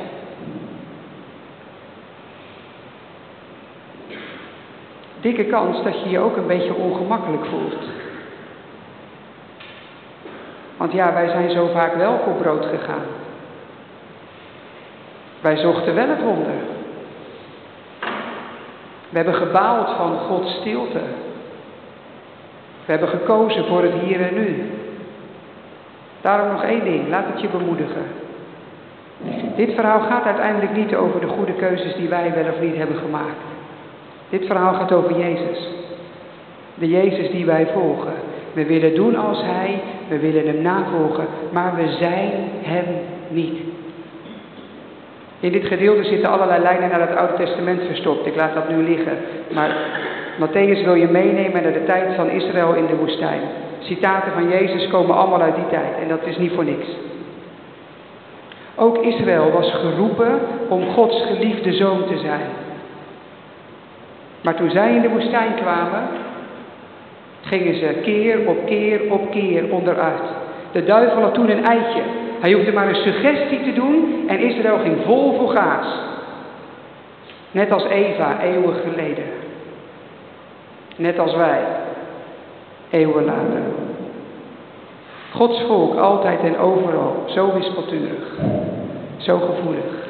Dikke 5.21 5.45
kans 5.45 5.83
dat 5.83 6.03
je 6.03 6.09
je 6.09 6.19
ook 6.19 6.37
een 6.37 6.47
beetje 6.47 6.75
ongemakkelijk 6.75 7.45
voelt. 7.45 8.06
Want 10.77 10.91
ja, 10.91 11.13
wij 11.13 11.29
zijn 11.29 11.51
zo 11.51 11.69
vaak 11.73 11.95
wel 11.95 12.19
voor 12.23 12.33
brood 12.33 12.65
gegaan. 12.65 13.05
Wij 15.41 15.57
zochten 15.57 15.95
wel 15.95 16.07
het 16.07 16.21
wonder. 16.21 16.53
We 19.09 19.17
hebben 19.17 19.35
gebaald 19.35 19.89
van 19.97 20.17
Gods 20.17 20.55
stilte. 20.55 21.01
We 22.85 22.93
hebben 22.93 23.09
gekozen 23.09 23.65
voor 23.65 23.81
het 23.81 23.93
hier 23.93 24.21
en 24.21 24.33
nu. 24.33 24.71
Daarom 26.21 26.51
nog 26.51 26.63
één 26.63 26.83
ding, 26.83 27.09
laat 27.09 27.25
het 27.27 27.41
je 27.41 27.47
bemoedigen. 27.47 28.03
Dit 29.55 29.73
verhaal 29.73 29.99
gaat 29.99 30.23
uiteindelijk 30.23 30.75
niet 30.75 30.95
over 30.95 31.19
de 31.19 31.27
goede 31.27 31.53
keuzes 31.53 31.95
die 31.95 32.09
wij 32.09 32.33
wel 32.33 32.53
of 32.53 32.59
niet 32.59 32.75
hebben 32.75 32.97
gemaakt. 32.97 33.41
Dit 34.29 34.45
verhaal 34.45 34.73
gaat 34.73 34.91
over 34.91 35.19
Jezus. 35.19 35.67
De 36.73 36.87
Jezus 36.87 37.31
die 37.31 37.45
wij 37.45 37.67
volgen. 37.73 38.13
We 38.57 38.65
willen 38.65 38.95
doen 38.95 39.15
als 39.15 39.41
Hij, 39.43 39.79
we 40.07 40.19
willen 40.19 40.47
Hem 40.47 40.61
navolgen, 40.61 41.25
maar 41.51 41.75
we 41.75 41.87
zijn 41.99 42.31
Hem 42.61 42.85
niet. 43.29 43.57
In 45.39 45.51
dit 45.51 45.65
gedeelte 45.65 46.03
zitten 46.03 46.29
allerlei 46.29 46.61
lijnen 46.61 46.89
naar 46.89 46.99
het 46.99 47.15
Oude 47.15 47.33
Testament 47.33 47.81
verstopt. 47.85 48.25
Ik 48.25 48.35
laat 48.35 48.53
dat 48.53 48.69
nu 48.69 48.83
liggen. 48.83 49.17
Maar 49.53 49.75
Matthäus 50.39 50.83
wil 50.83 50.93
je 50.93 51.07
meenemen 51.07 51.63
naar 51.63 51.73
de 51.73 51.83
tijd 51.85 52.15
van 52.15 52.29
Israël 52.29 52.73
in 52.73 52.85
de 52.85 52.95
woestijn. 52.95 53.41
Citaten 53.79 54.31
van 54.31 54.49
Jezus 54.49 54.87
komen 54.87 55.15
allemaal 55.15 55.41
uit 55.41 55.55
die 55.55 55.69
tijd 55.69 55.93
en 56.01 56.07
dat 56.07 56.25
is 56.25 56.37
niet 56.37 56.53
voor 56.53 56.65
niks. 56.65 56.87
Ook 58.75 58.97
Israël 58.97 59.51
was 59.51 59.71
geroepen 59.73 60.39
om 60.69 60.89
Gods 60.89 61.25
geliefde 61.25 61.73
zoon 61.73 62.05
te 62.07 62.17
zijn. 62.17 62.47
Maar 64.41 64.55
toen 64.55 64.69
zij 64.69 64.95
in 64.95 65.01
de 65.01 65.09
woestijn 65.09 65.55
kwamen, 65.55 66.07
gingen 67.47 67.75
ze 67.75 67.99
keer 68.01 68.47
op 68.47 68.65
keer 68.65 69.11
op 69.11 69.31
keer 69.31 69.71
onderuit. 69.71 70.23
De 70.71 70.83
duivel 70.83 71.21
had 71.21 71.33
toen 71.33 71.49
een 71.49 71.65
eitje. 71.65 72.01
Hij 72.39 72.53
hoefde 72.53 72.73
maar 72.73 72.87
een 72.87 72.95
suggestie 72.95 73.63
te 73.63 73.73
doen 73.73 74.23
en 74.27 74.39
Israël 74.39 74.77
ging 74.77 74.95
vol 75.05 75.37
voor 75.37 75.49
gaas. 75.49 75.87
Net 77.51 77.71
als 77.71 77.85
Eva 77.85 78.41
eeuwen 78.41 78.75
geleden. 78.75 79.23
Net 80.95 81.19
als 81.19 81.35
wij, 81.35 81.59
eeuwen 82.89 83.25
later. 83.25 83.61
Gods 85.31 85.63
volk 85.67 85.97
altijd 85.97 86.39
en 86.39 86.57
overal, 86.57 87.23
zo 87.25 87.53
wispelturig, 87.53 88.37
zo 89.17 89.39
gevoelig. 89.39 90.05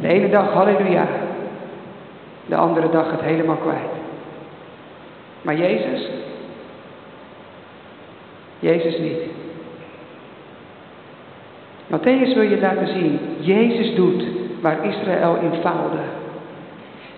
De 0.00 0.08
ene 0.08 0.28
dag 0.28 0.52
halleluja, 0.52 1.06
de 2.46 2.56
andere 2.56 2.90
dag 2.90 3.10
het 3.10 3.20
helemaal 3.20 3.56
kwijt. 3.56 3.99
Maar 5.42 5.56
Jezus? 5.56 6.08
Jezus 8.58 8.98
niet. 8.98 9.20
Matthäus 11.86 12.34
wil 12.34 12.42
je 12.42 12.58
laten 12.60 12.86
zien, 12.86 13.18
Jezus 13.38 13.94
doet 13.94 14.24
waar 14.60 14.84
Israël 14.84 15.36
in 15.42 15.60
faalde. 15.60 15.98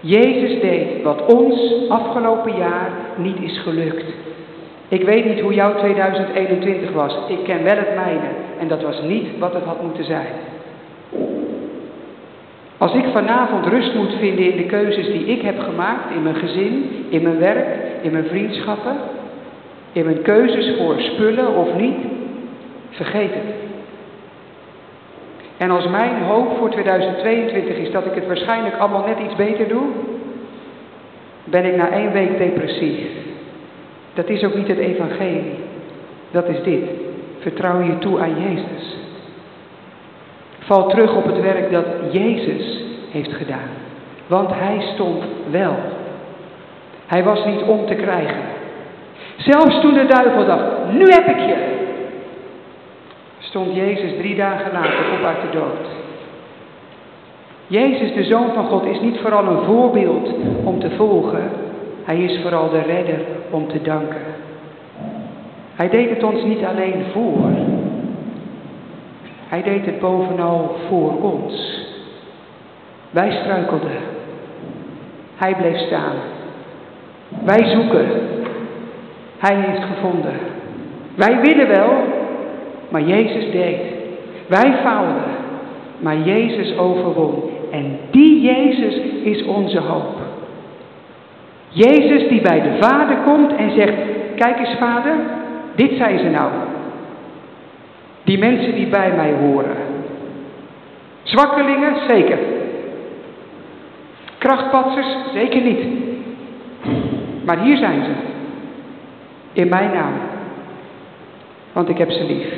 Jezus 0.01 0.61
deed 0.61 1.03
wat 1.03 1.35
ons 1.35 1.89
afgelopen 1.89 2.57
jaar 2.57 2.91
niet 3.17 3.41
is 3.41 3.59
gelukt. 3.59 4.05
Ik 4.89 5.05
weet 5.05 5.25
niet 5.25 5.41
hoe 5.41 5.55
jouw 5.55 5.75
2021 5.75 6.93
was. 6.93 7.17
Ik 7.29 7.45
ken 7.45 7.63
wel 7.63 7.77
het 7.77 7.95
mijne. 7.95 8.29
En 8.59 8.69
dat 8.69 8.83
was 8.83 9.03
niet 9.03 9.39
wat 9.39 9.55
het 9.55 9.65
had 9.65 9.83
moeten 9.83 10.05
zijn. 10.05 10.33
Als 12.79 12.95
ik 12.95 13.05
vanavond 13.13 13.67
rust 13.67 13.95
moet 13.95 14.15
vinden 14.19 14.51
in 14.51 14.57
de 14.57 14.67
keuzes 14.67 15.07
die 15.07 15.25
ik 15.25 15.43
heb 15.43 15.59
gemaakt, 15.59 16.15
in 16.15 16.23
mijn 16.23 16.35
gezin, 16.35 16.91
in 17.09 17.23
mijn 17.23 17.39
werk, 17.39 17.67
in 18.03 18.13
mijn 18.13 18.27
vriendschappen, 18.27 18.97
in 19.93 20.05
mijn 20.05 20.23
keuzes 20.23 20.77
voor 20.79 21.01
spullen 21.01 21.55
of 21.55 21.75
niet, 21.75 21.97
vergeet 22.91 23.35
het. 23.35 23.55
En 25.57 25.71
als 25.71 25.89
mijn 25.89 26.23
hoop 26.23 26.57
voor 26.57 26.71
2022 26.71 27.77
is 27.77 27.91
dat 27.91 28.07
ik 28.07 28.15
het 28.15 28.27
waarschijnlijk 28.27 28.77
allemaal 28.77 29.07
net 29.07 29.19
iets 29.19 29.37
beter 29.37 29.69
doe, 29.69 29.85
ben 31.45 31.65
ik 31.65 31.77
na 31.77 31.91
één 31.91 32.13
week 32.13 32.39
depressief. 32.39 33.07
Dat 34.15 34.29
is 34.29 34.45
ook 34.45 34.55
niet 34.55 34.69
het 34.69 34.79
evangelie. 34.79 35.55
Dat 36.31 36.49
is 36.49 36.63
dit. 36.63 36.85
Vertrouw 37.39 37.81
je 37.81 37.99
toe 37.99 38.21
aan 38.21 38.43
Jezus. 38.43 38.97
Val 40.59 40.89
terug 40.89 41.17
op 41.17 41.25
het 41.25 41.41
werk 41.41 41.73
dat 41.73 41.87
Jezus 42.11 42.85
heeft 43.11 43.33
gedaan. 43.33 43.69
Want 44.27 44.51
hij 44.53 44.81
stond 44.95 45.25
wel. 45.51 45.75
Hij 47.13 47.25
was 47.25 47.45
niet 47.45 47.63
om 47.63 47.87
te 47.87 47.95
krijgen. 47.95 48.43
Zelfs 49.37 49.81
toen 49.81 49.95
de 49.95 50.07
duivel 50.07 50.47
dacht, 50.47 50.65
nu 50.93 51.11
heb 51.11 51.27
ik 51.27 51.39
je, 51.39 51.57
stond 53.39 53.75
Jezus 53.75 54.13
drie 54.19 54.37
dagen 54.37 54.73
later 54.73 55.13
op 55.19 55.25
uit 55.25 55.41
de 55.43 55.59
dood. 55.59 55.87
Jezus, 57.67 58.15
de 58.15 58.25
Zoon 58.25 58.53
van 58.55 58.67
God, 58.67 58.85
is 58.85 59.01
niet 59.01 59.19
vooral 59.21 59.47
een 59.47 59.65
voorbeeld 59.65 60.29
om 60.65 60.81
te 60.81 60.91
volgen. 60.91 61.51
Hij 62.05 62.19
is 62.19 62.41
vooral 62.43 62.71
de 62.71 62.81
redder 62.81 63.21
om 63.51 63.69
te 63.69 63.83
danken. 63.83 64.23
Hij 65.75 65.89
deed 65.89 66.11
het 66.11 66.23
ons 66.23 66.43
niet 66.45 66.65
alleen 66.65 67.05
voor. 67.13 67.51
Hij 69.49 69.63
deed 69.63 69.85
het 69.85 70.01
bovenal 70.01 70.77
voor 70.89 71.23
ons. 71.23 71.87
Wij 73.11 73.31
struikelden. 73.31 74.01
Hij 75.37 75.55
bleef 75.55 75.79
staan. 75.79 76.32
Wij 77.45 77.65
zoeken. 77.65 78.07
Hij 79.39 79.57
heeft 79.57 79.85
gevonden. 79.85 80.33
Wij 81.15 81.41
willen 81.41 81.69
wel, 81.69 81.93
maar 82.89 83.03
Jezus 83.03 83.51
deed. 83.51 83.79
Wij 84.47 84.75
faalden, 84.83 85.23
maar 85.99 86.19
Jezus 86.19 86.79
overwon. 86.79 87.51
En 87.71 87.99
die 88.11 88.41
Jezus 88.41 88.95
is 89.23 89.45
onze 89.45 89.81
hoop. 89.81 90.21
Jezus 91.69 92.29
die 92.29 92.41
bij 92.41 92.61
de 92.61 92.77
Vader 92.81 93.17
komt 93.25 93.55
en 93.57 93.71
zegt, 93.71 93.95
kijk 94.37 94.59
eens 94.59 94.77
Vader, 94.79 95.13
dit 95.75 95.91
zijn 95.97 96.19
ze 96.19 96.29
nou. 96.29 96.51
Die 98.25 98.39
mensen 98.39 98.75
die 98.75 98.87
bij 98.87 99.13
mij 99.17 99.33
horen. 99.33 99.77
Zwakkelingen, 101.23 101.95
zeker. 102.09 102.39
Krachtpatsers, 104.39 105.07
zeker 105.35 105.61
niet. 105.61 106.02
Maar 107.53 107.61
hier 107.61 107.77
zijn 107.77 108.05
ze. 108.05 108.11
In 109.53 109.69
mijn 109.69 109.93
naam. 109.93 110.13
Want 111.73 111.89
ik 111.89 111.99
heb 111.99 112.11
ze 112.11 112.25
lief. 112.25 112.55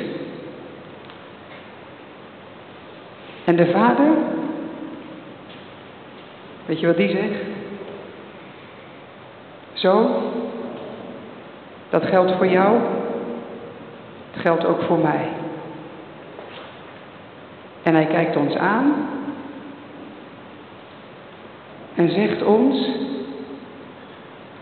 En 3.45 3.55
de 3.55 3.71
vader, 3.71 4.07
weet 6.65 6.79
je 6.79 6.87
wat 6.87 6.97
die 6.97 7.09
zegt? 7.09 7.41
Zo, 9.73 10.21
dat 11.89 12.03
geldt 12.05 12.31
voor 12.31 12.47
jou, 12.47 12.79
het 14.31 14.41
geldt 14.41 14.65
ook 14.65 14.81
voor 14.81 14.99
mij. 14.99 15.27
En 17.83 17.93
hij 17.93 18.05
kijkt 18.05 18.35
ons 18.35 18.55
aan 18.55 18.93
en 21.95 22.09
zegt 22.09 22.43
ons 22.43 23.04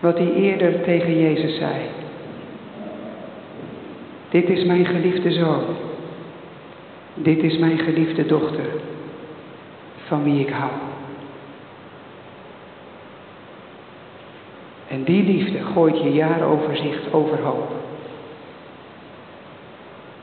wat 0.04 0.18
hij 0.18 0.32
eerder 0.32 0.82
tegen 0.82 1.20
Jezus 1.20 1.56
zei. 1.58 1.74
Dit 4.28 4.48
is 4.48 4.64
mijn 4.64 4.86
geliefde 4.86 5.32
zoon. 5.32 5.64
Dit 7.14 7.42
is 7.42 7.58
mijn 7.58 7.78
geliefde 7.78 8.26
dochter, 8.26 8.64
van 10.06 10.22
wie 10.22 10.40
ik 10.40 10.48
hou. 10.48 10.70
En 14.88 15.04
die 15.04 15.22
liefde 15.22 15.62
gooit 15.62 16.02
je 16.02 16.12
jaaroverzicht 16.12 17.12
overhoop. 17.12 17.70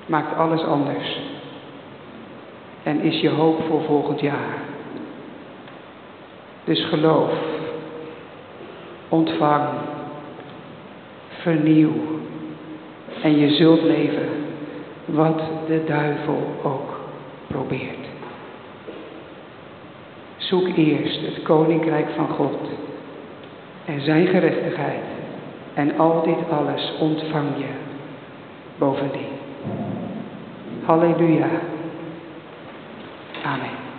Maakt 0.05 0.35
alles 0.35 0.63
anders. 0.63 1.19
En 2.83 3.01
is 3.01 3.21
je 3.21 3.29
hoop 3.29 3.63
voor 3.67 3.81
volgend 3.81 4.19
jaar. 4.19 4.57
Dus 6.63 6.85
geloof, 6.85 7.50
ontvang, 9.11 9.69
vernieuw. 11.29 11.93
En 13.23 13.37
je 13.37 13.49
zult 13.49 13.81
leven 13.81 14.29
wat 15.05 15.41
de 15.67 15.83
duivel 15.87 16.55
ook 16.63 16.99
probeert. 17.47 18.07
Zoek 20.37 20.67
eerst 20.75 21.21
het 21.21 21.43
koninkrijk 21.43 22.07
van 22.15 22.27
God 22.27 22.69
en 23.85 24.01
zijn 24.01 24.27
gerechtigheid. 24.27 25.03
En 25.73 25.97
al 25.97 26.23
dit 26.23 26.57
alles 26.57 26.93
ontvang 26.99 27.47
je 27.57 27.73
bovendien. 28.77 29.39
Halleluja. 30.85 31.49
Amen. 33.43 33.90